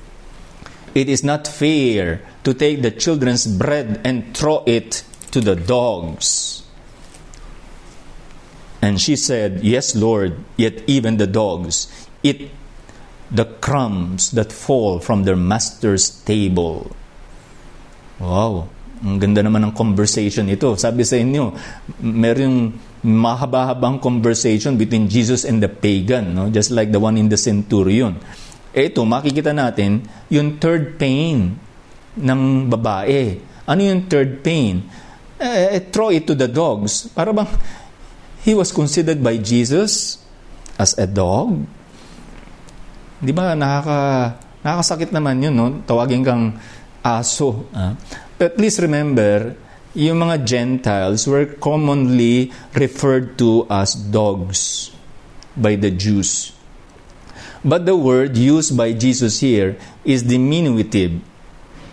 [0.97, 6.65] It is not fair to take the children's bread and throw it to the dogs.
[8.81, 11.85] And she said, Yes, Lord, yet even the dogs
[12.25, 12.49] eat
[13.29, 16.89] the crumbs that fall from their master's table.
[18.17, 18.65] Wow,
[19.05, 20.73] ang ganda naman ng conversation ito.
[20.73, 21.53] Sabi sa inyo,
[22.01, 22.73] meron
[23.03, 26.47] mahaba-habang conversation between Jesus and the pagan, no?
[26.47, 28.15] just like the one in the centurion.
[28.73, 31.53] Ito, makikita natin yung third pain
[32.17, 32.41] ng
[32.71, 33.37] babae.
[33.67, 34.81] Ano yung third pain?
[35.37, 37.11] Eh, throw it to the dogs.
[37.11, 37.45] Para bang
[38.47, 40.19] he was considered by Jesus
[40.79, 41.63] as a dog?
[43.23, 43.99] Di ba, nakaka,
[44.63, 45.67] nakakasakit naman yun, no?
[45.83, 46.55] Tawagin kang
[47.03, 47.67] aso.
[47.75, 47.95] Ah.
[48.39, 49.55] But please remember,
[49.93, 54.89] yung mga Gentiles were commonly referred to as dogs
[55.53, 56.53] by the Jews.
[57.63, 61.21] But the word used by Jesus here is diminutive.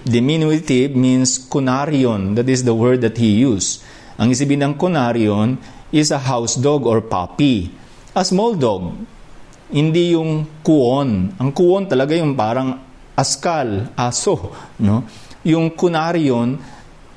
[0.02, 2.34] Diminutive means kunarion.
[2.34, 3.84] That is the word that he used.
[4.18, 5.60] Ang isipin ng kunarion
[5.92, 7.70] is a house dog or puppy.
[8.16, 8.96] A small dog.
[9.70, 11.36] Hindi yung kuon.
[11.38, 12.80] Ang kuon talaga yung parang
[13.14, 14.50] askal, aso.
[14.82, 15.06] No?
[15.46, 16.58] Yung kunarion,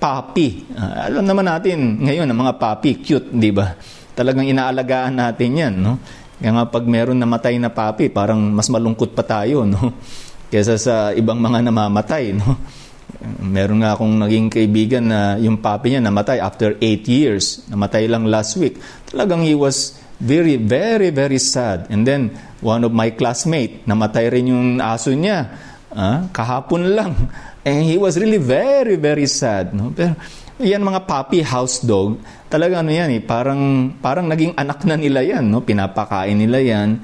[0.03, 0.67] puppy.
[0.75, 3.71] Uh, alam naman natin ngayon ang mga puppy, cute, di ba?
[4.11, 5.73] Talagang inaalagaan natin yan.
[5.79, 5.95] No?
[6.35, 9.95] Kaya nga pag meron namatay na papi, parang mas malungkot pa tayo, no?
[10.51, 12.59] Kesa sa ibang mga namamatay, no?
[13.39, 17.63] Meron nga akong naging kaibigan na yung papi niya namatay after 8 years.
[17.71, 18.75] Namatay lang last week.
[19.07, 21.87] Talagang he was very, very, very sad.
[21.87, 25.47] And then, one of my classmate, namatay rin yung aso niya.
[25.95, 27.15] Ah, kahapon lang.
[27.63, 29.71] And he was really very, very sad.
[29.71, 29.95] No?
[29.95, 30.19] Pero
[30.59, 32.19] yan mga puppy house dog,
[32.51, 35.47] talaga ano yan eh, parang, parang naging anak na nila yan.
[35.47, 35.63] No?
[35.63, 36.99] Pinapakain nila yan.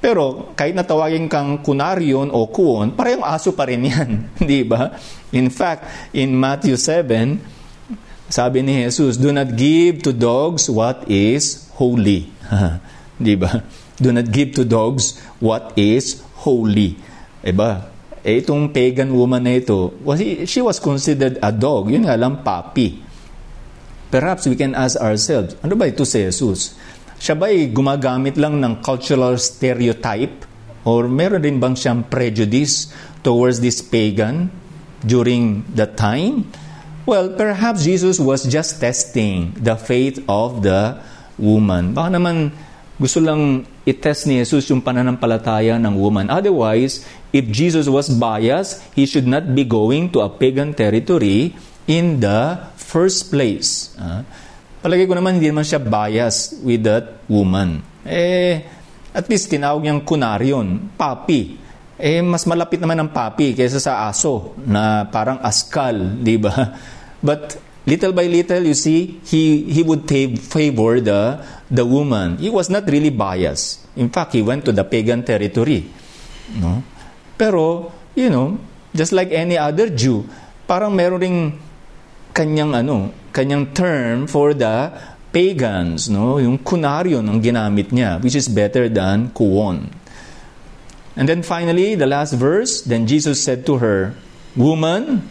[0.00, 4.10] Pero kahit natawagin kang kunaryon o kuon, parehong aso pa rin yan.
[4.50, 4.96] Di ba?
[5.30, 7.38] In fact, in Matthew 7,
[8.32, 12.32] sabi ni Jesus, Do not give to dogs what is holy.
[13.20, 13.62] Di ba?
[14.00, 16.96] Do not give to dogs what is holy.
[17.44, 17.84] Diba?
[18.20, 21.88] Eh, itong pagan woman na ito, was, she was considered a dog.
[21.88, 23.00] Yun nga lang, puppy.
[24.12, 26.76] Perhaps we can ask ourselves, ano ba ito si Jesus?
[27.16, 30.48] Siya ba ay gumagamit lang ng cultural stereotype?
[30.84, 34.48] Or meron din bang siyang prejudice towards this pagan
[35.04, 36.48] during the time?
[37.08, 41.00] Well, perhaps Jesus was just testing the faith of the
[41.40, 41.96] woman.
[41.96, 42.52] Baka naman
[43.00, 46.28] gusto lang i-test ni Jesus yung pananampalataya ng woman.
[46.28, 51.56] Otherwise, if Jesus was biased, he should not be going to a pagan territory
[51.88, 53.96] in the first place.
[53.96, 54.20] Uh,
[54.84, 57.80] palagay ko naman, hindi naman siya biased with that woman.
[58.04, 58.60] Eh,
[59.10, 61.56] at least tinawag niyang kunaryon, papi.
[62.00, 66.52] Eh, mas malapit naman ang papi kaysa sa aso na parang askal, di ba?
[67.20, 72.68] But little by little, you see, he, he would favor the the woman, he was
[72.68, 73.86] not really biased.
[73.96, 75.86] In fact, he went to the pagan territory.
[76.58, 76.82] No?
[77.38, 78.58] Pero, you know,
[78.92, 80.26] just like any other Jew,
[80.66, 81.54] parang meron
[82.34, 84.90] kanyang ano, kanyang term for the
[85.30, 86.42] pagans, no?
[86.42, 89.86] Yung kunaryo ng ginamit niya, which is better than kuon.
[91.14, 94.14] And then finally, the last verse, then Jesus said to her,
[94.58, 95.22] Woman,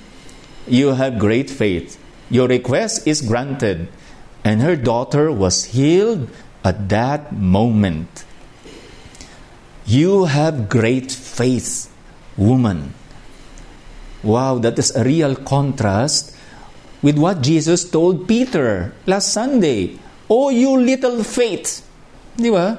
[0.68, 1.99] you have great faith.
[2.30, 3.90] Your request is granted
[4.44, 6.30] and her daughter was healed
[6.64, 8.24] at that moment.
[9.90, 11.90] You have great faith,
[12.38, 12.94] woman.
[14.22, 16.36] Wow, that is a real contrast
[17.02, 19.98] with what Jesus told Peter last Sunday.
[20.30, 21.82] Oh, you little faith.
[22.38, 22.78] Di ba?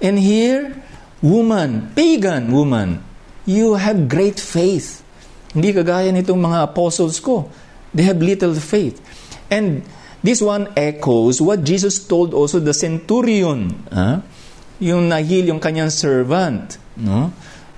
[0.00, 0.80] And here,
[1.20, 3.04] woman, pagan woman,
[3.44, 5.04] you have great faith.
[5.52, 7.50] Hindi kagaya nitong mga apostles ko.
[7.96, 9.00] They have little faith.
[9.48, 9.82] And
[10.26, 13.86] This one echoes what Jesus told also the centurion.
[13.86, 14.26] Huh?
[14.82, 16.82] Yung nahil yung kanyang servant.
[16.98, 17.30] No?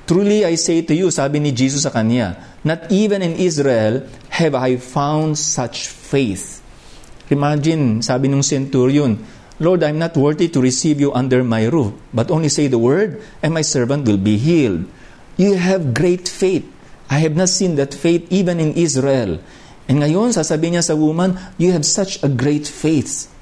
[0.08, 4.56] Truly I say to you, sabi ni Jesus sa kanya, not even in Israel have
[4.56, 6.64] I found such faith.
[7.28, 9.20] Imagine, sabi ng centurion,
[9.60, 13.20] Lord, I'm not worthy to receive you under my roof, but only say the word,
[13.44, 14.88] and my servant will be healed.
[15.36, 16.64] You have great faith.
[17.12, 19.44] I have not seen that faith even in Israel.
[19.88, 23.32] And ngayon, sasabihin niya sa woman, you have such a great faith.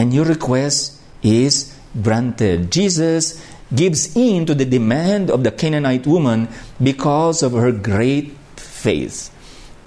[0.00, 2.72] And your request is granted.
[2.72, 3.36] Jesus
[3.68, 6.48] gives in to the demand of the Canaanite woman
[6.80, 9.28] because of her great faith.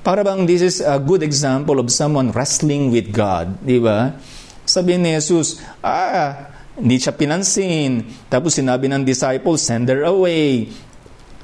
[0.06, 4.14] Para bang this is a good example of someone wrestling with God, di ba?
[4.62, 8.06] Sabi ni Jesus, ah, hindi siya pinansin.
[8.30, 10.70] Tapos sinabi ng disciples, send her away.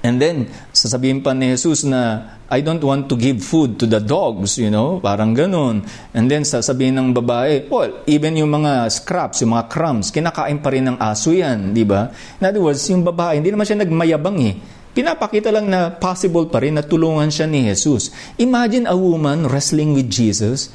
[0.01, 4.01] And then, sasabihin pa ni Jesus na I don't want to give food to the
[4.01, 5.85] dogs, you know, parang ganun.
[6.11, 10.73] And then sasabihin ng babae, well, even yung mga scraps, yung mga crumbs, kinakain pa
[10.73, 12.11] rin ng aso yan, di ba?
[12.41, 14.57] In other words, yung babae, hindi naman siya nagmayabang eh.
[14.91, 18.11] Pinapakita lang na possible pa rin na tulungan siya ni Jesus.
[18.35, 20.73] Imagine a woman wrestling with Jesus.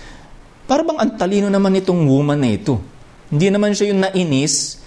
[0.65, 2.81] Para bang ang talino naman itong woman na ito.
[3.29, 4.81] Hindi naman siya yung nainis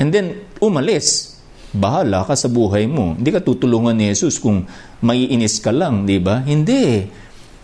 [0.00, 1.39] and then umalis
[1.70, 3.14] bahala ka sa buhay mo.
[3.14, 4.66] Hindi ka tutulungan ni Jesus kung
[5.02, 6.42] maiinis ka lang, di ba?
[6.42, 7.06] Hindi.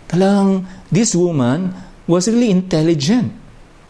[0.06, 1.74] Talang, this woman
[2.06, 3.34] was really intelligent.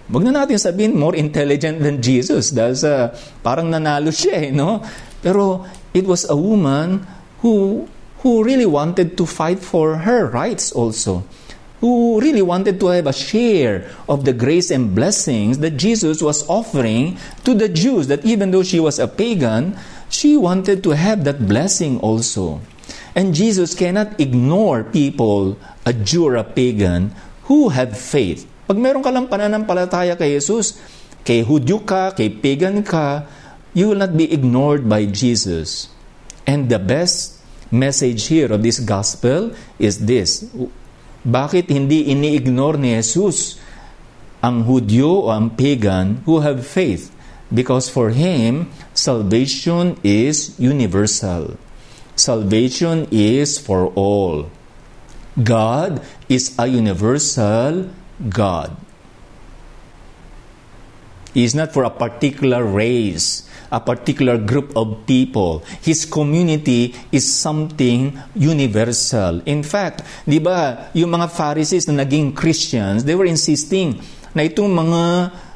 [0.07, 3.11] Huwag na natin sabihin more intelligent than Jesus dahil sa
[3.43, 4.79] parang nanalo siya, eh, no?
[5.19, 7.03] Pero it was a woman
[7.43, 7.85] who
[8.23, 11.27] who really wanted to fight for her rights also.
[11.85, 16.47] Who really wanted to have a share of the grace and blessings that Jesus was
[16.49, 19.77] offering to the Jews, that even though she was a pagan,
[20.09, 22.61] she wanted to have that blessing also.
[23.17, 25.57] And Jesus cannot ignore people,
[25.89, 27.17] a Jew or a pagan,
[27.49, 28.45] who have faith.
[28.67, 30.77] Pag meron ka lang pananampalataya kay Jesus,
[31.25, 33.25] kay Hudyo ka, kay pagan ka,
[33.73, 35.89] you will not be ignored by Jesus.
[36.45, 37.41] And the best
[37.73, 39.51] message here of this gospel
[39.81, 40.47] is this.
[41.27, 43.59] Bakit hindi ini-ignore ni Jesus
[44.45, 47.11] ang Hudyo o ang pagan who have faith?
[47.53, 51.57] Because for him, salvation is universal.
[52.17, 54.51] Salvation is for all.
[55.37, 57.91] God is a universal
[58.29, 58.77] God.
[61.37, 65.61] is not for a particular race, a particular group of people.
[65.85, 69.45] His community is something universal.
[69.45, 74.01] In fact, di ba, yung mga Pharisees na naging Christians, they were insisting
[74.33, 75.03] na itong mga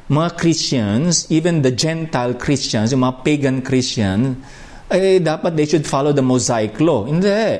[0.09, 4.37] mga Christians, even the Gentile Christians, yung mga pagan Christians,
[4.91, 7.05] eh, dapat they should follow the Mosaic law.
[7.05, 7.59] Hindi.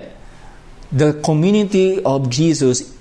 [0.92, 2.92] The community of Jesus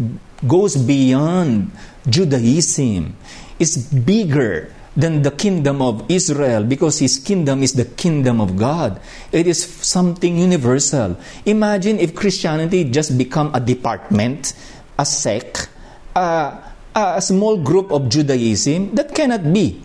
[0.47, 1.73] goes beyond
[2.07, 3.17] Judaism.
[3.59, 9.01] It's bigger than the kingdom of Israel because his kingdom is the kingdom of God.
[9.33, 11.17] It is something universal.
[11.47, 14.55] Imagine if Christianity just become a department,
[14.99, 15.69] a sect,
[16.15, 16.59] a,
[16.95, 18.95] a small group of Judaism.
[18.95, 19.83] That cannot be.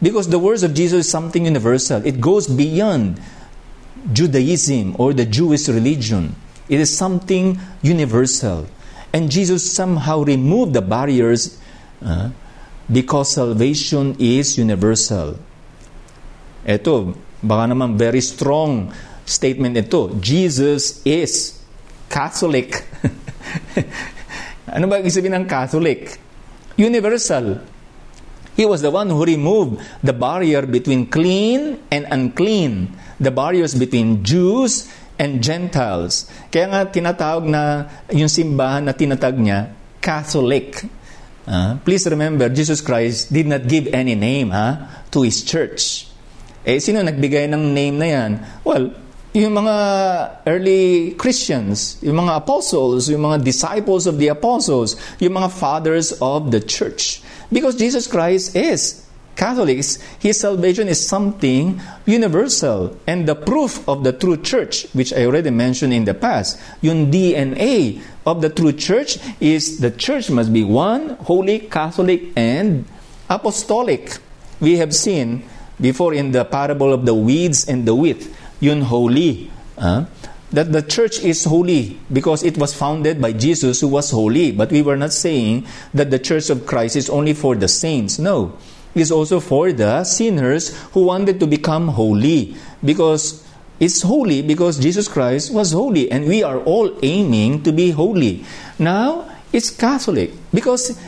[0.00, 2.04] Because the words of Jesus is something universal.
[2.04, 3.20] It goes beyond
[4.12, 6.36] Judaism or the Jewish religion.
[6.68, 8.66] It is something universal.
[9.12, 11.58] And Jesus somehow removed the barriers
[12.04, 12.30] uh,
[12.90, 15.38] because salvation is universal.
[16.66, 18.92] Ito, baka naman very strong
[19.24, 20.12] statement ito.
[20.20, 21.56] Jesus is
[22.10, 22.84] Catholic.
[24.76, 26.25] ano ba ibig sabihin ng Catholic?
[26.76, 27.60] Universal.
[28.56, 34.24] He was the one who removed the barrier between clean and unclean, the barriers between
[34.24, 34.88] Jews
[35.20, 36.28] and Gentiles.
[36.48, 40.88] Kaya nga tinatawag na yung simbahan na tinatag niya, Catholic.
[41.44, 46.08] Uh, please remember, Jesus Christ did not give any name ha, to His church.
[46.66, 48.30] Eh, sino nagbigay ng name na yan?
[48.66, 48.90] Well,
[49.36, 49.76] yung mga
[50.48, 56.48] early Christians, yung mga apostles, yung mga disciples of the apostles, yung mga fathers of
[56.48, 57.20] the church.
[57.52, 59.04] Because Jesus Christ is
[59.36, 61.76] Catholics, his salvation is something
[62.08, 62.96] universal.
[63.06, 67.12] And the proof of the true church, which I already mentioned in the past, yung
[67.12, 72.88] DNA of the true church is the church must be one, holy, Catholic, and
[73.28, 74.16] apostolic.
[74.64, 75.44] We have seen
[75.78, 79.50] before in the parable of the weeds and the wheat, yun holy.
[79.76, 80.06] Uh,
[80.52, 84.52] that the church is holy because it was founded by Jesus who was holy.
[84.52, 88.18] But we were not saying that the church of Christ is only for the saints.
[88.18, 88.56] No
[88.96, 93.44] it is also for the sinners who wanted to become holy because
[93.78, 98.42] it's holy because Jesus Christ was holy and we are all aiming to be holy.
[98.78, 100.98] Now, it's Catholic because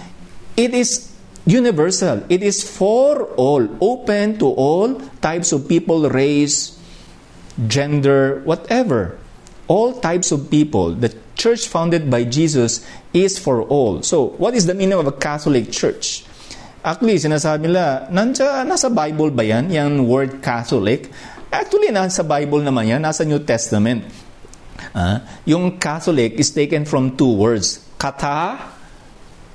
[0.54, 1.10] it is
[1.46, 2.22] universal.
[2.28, 6.77] It is for all, open to all types of people, race,
[7.66, 9.18] gender, whatever.
[9.66, 10.94] All types of people.
[10.94, 14.02] The church founded by Jesus is for all.
[14.02, 16.24] So, what is the meaning of a Catholic church?
[16.84, 21.10] Actually, sinasabi nila, nandiyan, nasa Bible ba yan, yung word Catholic?
[21.50, 24.06] Actually, nasa Bible naman yan, nasa New Testament.
[24.94, 28.56] Uh, yung Catholic is taken from two words, kata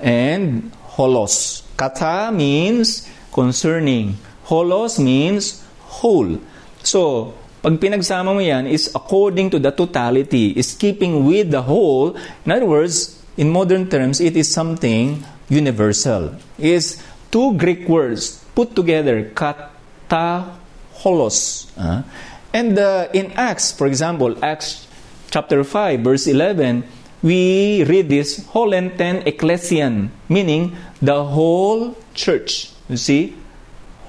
[0.03, 1.63] and holos.
[1.79, 4.19] Kata means concerning.
[4.45, 5.63] Holos means
[6.03, 6.37] whole.
[6.83, 7.33] So,
[7.63, 12.11] pag pinagsama mo yan, is according to the totality, is keeping with the whole.
[12.43, 16.35] In other words, in modern terms, it is something universal.
[16.59, 16.99] Is
[17.31, 20.59] two Greek words put together, kata
[20.99, 21.71] holos.
[21.79, 22.03] Uh,
[22.51, 24.85] and uh, in Acts, for example, Acts
[25.31, 26.83] chapter 5, verse 11,
[27.23, 32.75] we read this holenten ecclesian, meaning the whole church.
[32.89, 33.35] You see?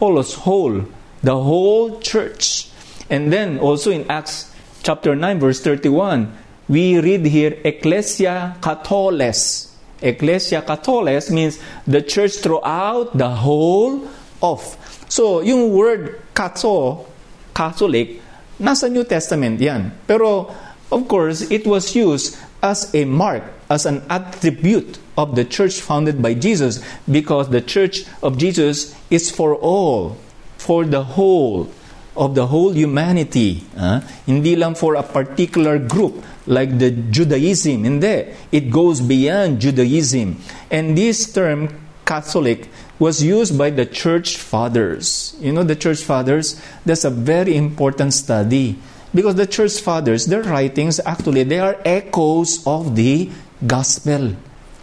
[0.01, 0.85] Holos, whole.
[1.23, 2.74] The whole church.
[3.11, 4.53] And then also in Acts
[4.83, 6.33] chapter 9, verse 31,
[6.69, 9.75] we read here ecclesia katholes
[10.05, 14.07] Ecclesia Catholes means the church throughout the whole
[14.43, 14.61] of.
[15.09, 17.07] So, yung word katho,
[17.55, 18.21] Catholic,
[18.61, 19.97] nasa New Testament yan.
[20.07, 20.53] Pero,
[20.93, 26.21] of course, it was used as a mark, as an attribute of the church founded
[26.21, 30.19] by Jesus because the church of Jesus is for all,
[30.59, 31.71] for the whole
[32.17, 33.63] of the whole humanity.
[33.77, 37.85] Uh, hindi lang for a particular group like the Judaism.
[37.85, 38.35] Hindi.
[38.53, 40.41] It goes beyond Judaism.
[40.71, 41.69] And this term,
[42.05, 45.37] Catholic, was used by the church fathers.
[45.41, 48.79] You know, the church fathers, that's a very important study.
[49.15, 53.31] Because the church fathers, their writings, actually, they are echoes of the
[53.67, 54.35] gospel.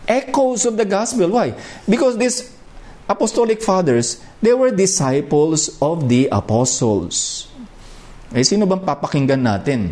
[0.08, 1.30] Echoes of the gospel.
[1.30, 1.54] Why?
[1.88, 2.56] Because these
[3.12, 7.46] apostolic fathers, they were disciples of the apostles.
[8.32, 9.92] Eh, sino bang papakinggan natin?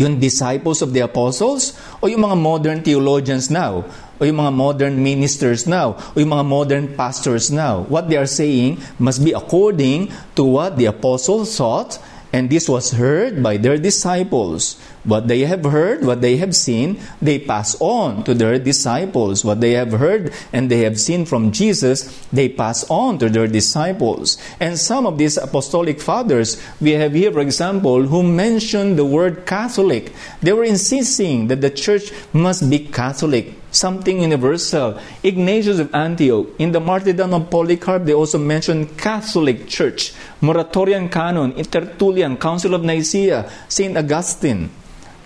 [0.00, 3.84] Yung disciples of the apostles o yung mga modern theologians now?
[4.16, 5.92] O yung mga modern ministers now?
[6.16, 7.84] O yung mga modern pastors now?
[7.92, 10.08] What they are saying must be according
[10.40, 14.78] to what the apostles thought And this was heard by their disciples.
[15.04, 19.44] What they have heard, what they have seen, they pass on to their disciples.
[19.44, 23.46] What they have heard and they have seen from Jesus, they pass on to their
[23.46, 24.36] disciples.
[24.60, 29.46] And some of these apostolic fathers, we have here, for example, who mentioned the word
[29.46, 30.12] Catholic.
[30.42, 34.98] They were insisting that the church must be Catholic something universal.
[35.22, 41.54] Ignatius of Antioch, in the martyrdom of Polycarp, they also mentioned Catholic Church, Muratorian Canon,
[41.54, 43.96] Tertullian, Council of Nicaea, St.
[43.96, 44.70] Augustine.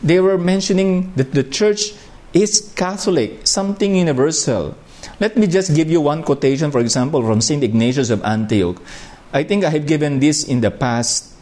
[0.03, 1.93] They were mentioning that the church
[2.33, 4.77] is Catholic, something universal.
[5.21, 7.63] Let me just give you one quotation, for example, from St.
[7.63, 8.81] Ignatius of Antioch.
[9.33, 11.33] I think I have given this in the past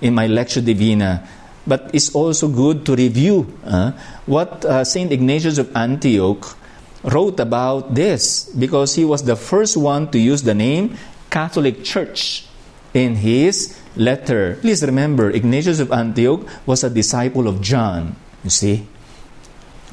[0.00, 1.28] in my Lectio Divina
[1.66, 3.92] but it's also good to review uh,
[4.26, 5.12] what uh, St.
[5.12, 6.56] Ignatius of Antioch
[7.04, 10.96] wrote about this because he was the first one to use the name
[11.30, 12.46] Catholic Church
[12.94, 14.58] in his letter.
[14.60, 18.16] Please remember, Ignatius of Antioch was a disciple of John.
[18.44, 18.86] You see?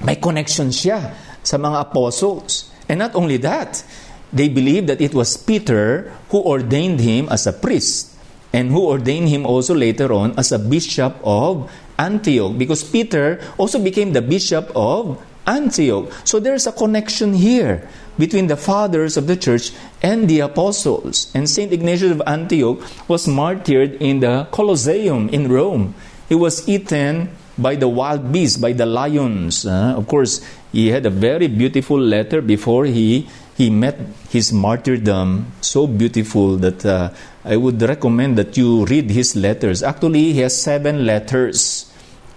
[0.03, 2.71] May connection siya sa mga apostles.
[2.87, 3.83] And not only that,
[4.31, 8.15] they believed that it was Peter who ordained him as a priest
[8.53, 11.69] and who ordained him also later on as a bishop of
[11.99, 16.13] Antioch because Peter also became the bishop of Antioch.
[16.23, 19.71] So there's a connection here between the fathers of the church
[20.01, 21.31] and the apostles.
[21.33, 21.73] And St.
[21.73, 22.77] Ignatius of Antioch
[23.09, 25.95] was martyred in the Colosseum in Rome.
[26.29, 29.65] He was eaten by the wild beasts, by the lions.
[29.65, 33.27] Uh, of course, he had a very beautiful letter before he
[33.59, 37.11] he met his martyrdom so beautiful that uh,
[37.43, 39.83] I would recommend that you read his letters.
[39.83, 41.91] Actually, he has seven letters.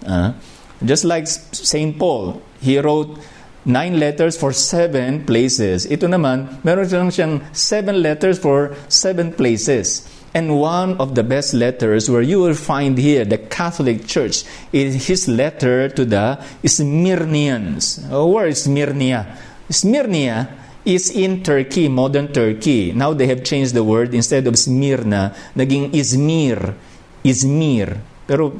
[0.05, 0.33] Uh,
[0.85, 1.97] just like St.
[1.97, 3.19] Paul, he wrote
[3.65, 5.87] nine letters for seven places.
[5.91, 10.09] Ito naman, meron siyang seven letters for seven places.
[10.35, 15.07] And one of the best letters where you will find here the Catholic Church is
[15.07, 18.09] his letter to the Smyrnians.
[18.09, 19.29] Oh, where is Smyrnia?
[19.69, 20.49] Smyrnia
[20.85, 22.93] is in Turkey, modern Turkey.
[22.93, 24.15] Now they have changed the word.
[24.15, 26.75] Instead of Smyrna, naging Izmir.
[27.23, 28.01] Izmir.
[28.27, 28.57] Pero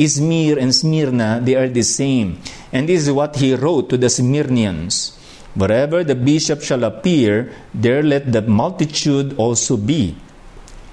[0.00, 2.40] Izmir and Smyrna, they are the same.
[2.72, 5.12] And this is what he wrote to the Smyrnians.
[5.54, 10.16] Wherever the bishop shall appear, there let the multitude also be.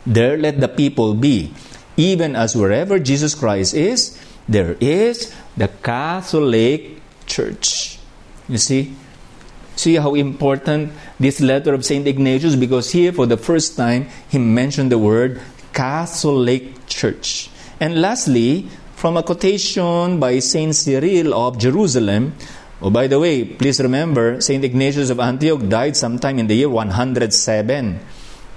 [0.05, 1.53] There let the people be.
[1.95, 7.99] Even as wherever Jesus Christ is, there is the Catholic Church.
[8.49, 8.95] You see?
[9.75, 12.07] See how important this letter of St.
[12.07, 15.39] Ignatius because here for the first time he mentioned the word
[15.71, 17.49] Catholic Church.
[17.79, 20.73] And lastly, from a quotation by St.
[20.73, 22.33] Cyril of Jerusalem,
[22.81, 24.65] oh, by the way, please remember, St.
[24.65, 27.99] Ignatius of Antioch died sometime in the year 107.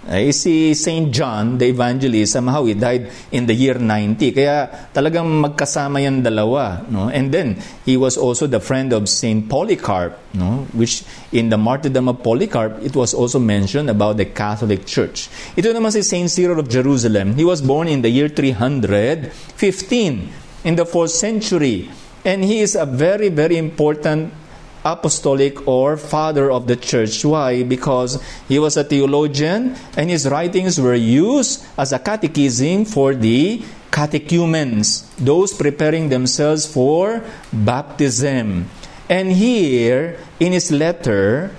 [0.08, 1.12] Ay si St.
[1.12, 4.32] John, the evangelist, somehow he died in the year 90.
[4.32, 6.88] Kaya talagang magkasama yan dalawa.
[6.88, 7.12] No?
[7.12, 9.44] And then, he was also the friend of St.
[9.48, 10.64] Polycarp, no?
[10.72, 15.28] which in the martyrdom of Polycarp, it was also mentioned about the Catholic Church.
[15.60, 16.30] Ito naman si St.
[16.32, 17.36] Cyril of Jerusalem.
[17.36, 19.30] He was born in the year 315
[20.64, 21.90] in the 4th century.
[22.24, 24.32] And he is a very, very important
[24.84, 27.24] apostolic or father of the church.
[27.24, 27.62] Why?
[27.62, 33.62] Because he was a theologian and his writings were used as a catechism for the
[33.90, 37.22] catechumens, those preparing themselves for
[37.52, 38.70] baptism.
[39.08, 41.50] And here, in his letter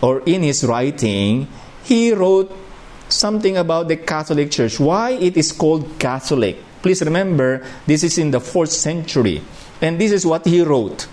[0.00, 1.46] or in his writing,
[1.84, 2.50] he wrote
[3.08, 4.80] something about the Catholic Church.
[4.80, 6.56] Why it is called Catholic?
[6.82, 9.42] Please remember, this is in the fourth century.
[9.80, 11.06] And this is what he wrote.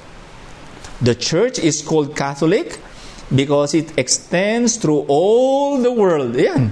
[1.03, 2.79] The church is called Catholic
[3.27, 6.33] because it extends through all the world.
[6.33, 6.71] Yan.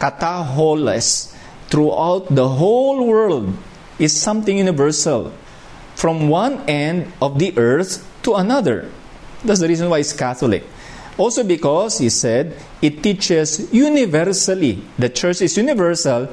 [0.00, 1.36] Kataholes.
[1.68, 3.52] Throughout the whole world
[3.98, 5.32] is something universal.
[5.94, 8.88] From one end of the earth to another.
[9.44, 10.64] That's the reason why it's Catholic.
[11.18, 14.82] Also because, he said, it teaches universally.
[14.98, 16.28] The church is universal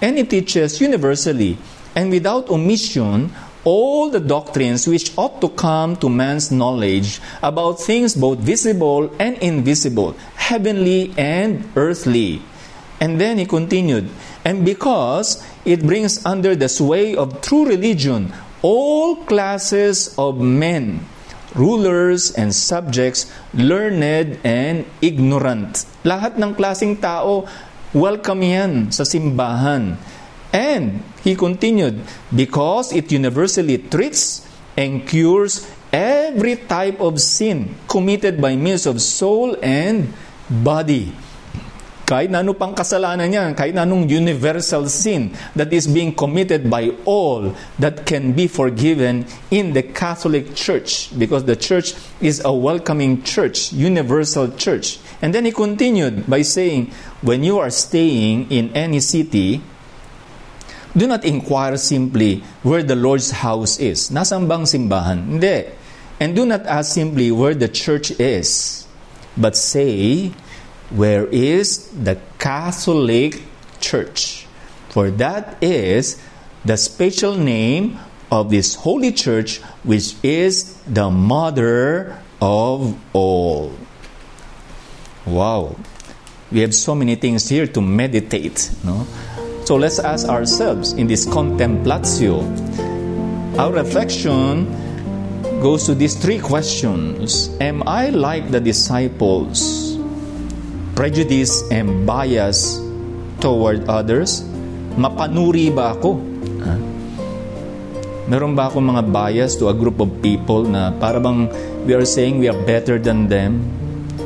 [0.00, 1.58] and it teaches universally
[1.96, 3.34] and without omission
[3.64, 9.36] all the doctrines which ought to come to man's knowledge about things both visible and
[9.38, 12.42] invisible, heavenly and earthly.
[13.00, 14.08] And then he continued,
[14.44, 21.00] and because it brings under the sway of true religion all classes of men,
[21.56, 25.88] rulers and subjects, learned and ignorant.
[26.04, 27.48] Lahat ng klasing tao,
[27.96, 29.96] welcome yan sa simbahan.
[30.52, 32.00] And he continued,
[32.34, 34.46] because it universally treats
[34.76, 40.12] and cures every type of sin committed by means of soul and
[40.48, 41.12] body.
[42.10, 46.66] kahit na ano pang kasalanan niya, kahit na anong universal sin that is being committed
[46.66, 49.22] by all that can be forgiven
[49.54, 54.98] in the Catholic Church because the church is a welcoming church, universal church.
[55.22, 56.90] And then he continued by saying,
[57.22, 59.62] when you are staying in any city,
[60.96, 64.10] do not inquire simply where the Lord's house is.
[64.10, 65.38] Nasaan bang simbahan?
[65.38, 65.70] Hindi.
[66.18, 68.84] And do not ask simply where the church is,
[69.36, 70.32] but say,
[70.90, 73.40] where is the Catholic
[73.80, 74.46] Church?
[74.90, 76.20] For that is
[76.64, 77.98] the special name
[78.30, 83.72] of this holy church, which is the mother of all.
[85.24, 85.76] Wow.
[86.50, 88.70] We have so many things here to meditate.
[88.84, 89.06] No?
[89.70, 92.42] So let's ask ourselves in this contemplatio.
[93.54, 94.66] Our reflection
[95.62, 99.94] goes to these three questions Am I like the disciples?
[100.98, 102.82] prejudice and bias
[103.38, 104.42] toward others?
[104.98, 106.18] Mapanuri ba ako?
[108.26, 111.46] Meron ba akong mga bias to a group of people na para bang
[111.86, 113.62] we are saying we are better than them?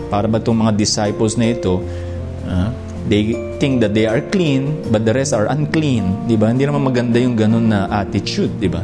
[0.08, 1.84] Para ba itong mga disciples na ito,
[2.48, 6.24] uh, they think that they are clean, but the rest are unclean.
[6.24, 6.48] Di ba?
[6.48, 8.56] Hindi naman maganda yung ganun na attitude.
[8.56, 8.80] Di ba?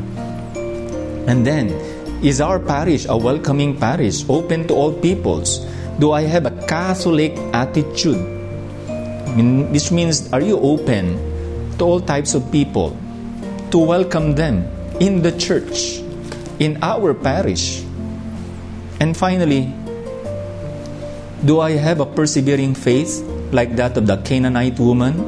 [1.25, 1.73] And then,
[2.21, 5.65] is our parish a welcoming parish, open to all peoples?
[5.97, 8.21] Do I have a Catholic attitude?
[9.25, 11.17] I mean, this means, are you open
[11.79, 12.97] to all types of people,
[13.73, 14.69] to welcome them
[15.01, 16.05] in the church,
[16.61, 17.81] in our parish?
[19.01, 19.73] And finally,
[21.41, 25.19] do I have a persevering faith like that of the Canaanite woman?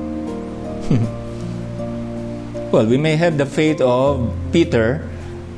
[2.73, 5.09] well, we may have the faith of Peter,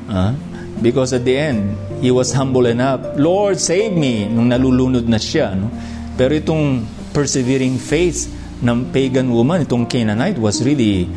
[0.09, 0.33] uh,
[0.81, 5.55] because at the end, he was humble enough, Lord, save me, nung nalulunod na siya.
[5.55, 5.71] No?
[6.15, 6.83] Pero itong
[7.15, 8.27] persevering faith
[8.59, 11.07] ng pagan woman, itong Canaanite, was really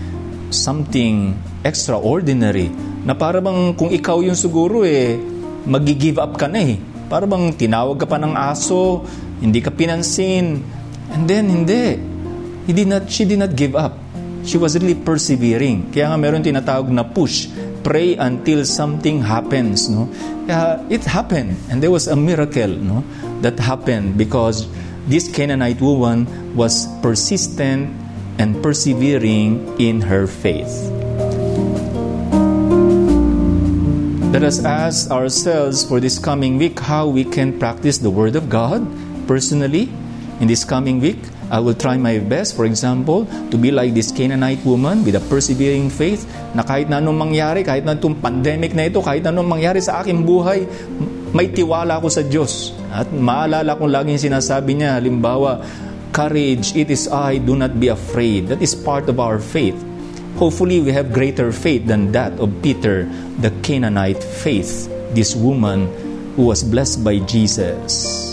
[0.51, 1.35] something
[1.67, 2.71] extraordinary.
[3.03, 5.19] Na para bang kung ikaw yung siguro eh,
[5.67, 6.79] magi-give up ka na eh.
[7.09, 9.03] Para bang tinawag ka pa ng aso,
[9.41, 10.78] hindi ka pinansin.
[11.13, 12.01] And then, hindi.
[12.67, 13.97] He did not, she did not give up.
[14.45, 15.93] She was really persevering.
[15.93, 17.49] Kaya nga meron tinatawag na push
[17.83, 20.05] pray until something happens no
[20.53, 23.05] uh, it happened and there was a miracle no
[23.41, 24.69] that happened because
[25.07, 27.89] this Canaanite woman was persistent
[28.39, 30.69] and persevering in her faith
[34.37, 38.51] let us ask ourselves for this coming week how we can practice the word of
[38.51, 38.85] God
[39.27, 39.89] personally
[40.41, 41.19] in this coming week
[41.49, 45.25] I will try my best, for example, to be like this Canaanite woman with a
[45.33, 49.33] persevering faith na kahit na anong mangyari, kahit na itong pandemic na ito, kahit na
[49.33, 50.69] anong mangyari sa aking buhay,
[51.33, 52.77] may tiwala ako sa Diyos.
[52.93, 55.65] At maalala kong laging sinasabi niya, halimbawa,
[56.13, 58.53] courage, it is I, do not be afraid.
[58.53, 59.77] That is part of our faith.
[60.37, 63.09] Hopefully, we have greater faith than that of Peter,
[63.41, 64.85] the Canaanite faith,
[65.17, 65.89] this woman
[66.37, 68.28] who was blessed by Jesus.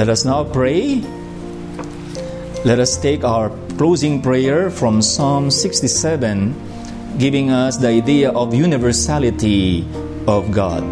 [0.00, 1.04] Let us now pray
[2.64, 6.56] let us take our closing prayer from Psalm 67,
[7.18, 9.84] giving us the idea of universality
[10.26, 10.84] of God.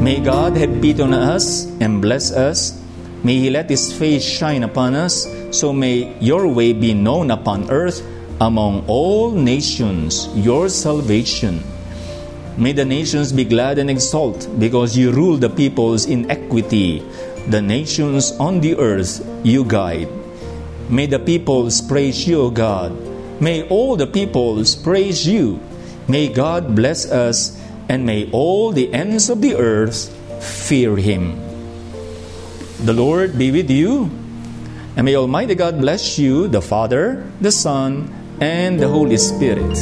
[0.00, 2.80] May God have pity on us and bless us.
[3.24, 7.70] May He let His face shine upon us, so may your way be known upon
[7.70, 8.00] earth
[8.40, 11.64] among all nations, your salvation.
[12.58, 17.04] May the nations be glad and exult because you rule the peoples in equity
[17.48, 20.08] the nations on the earth you guide.
[20.90, 22.94] May the peoples praise you, O God.
[23.40, 25.60] May all the peoples praise you.
[26.08, 30.10] May God bless us, and may all the ends of the earth
[30.42, 31.38] fear him.
[32.84, 34.10] The Lord be with you,
[34.96, 39.74] and may Almighty God bless you, the Father, the Son, and the Holy Spirit.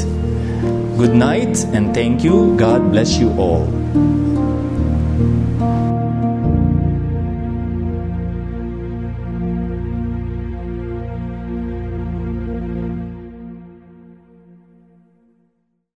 [0.96, 2.56] Good night, and thank you.
[2.56, 3.66] God bless you all.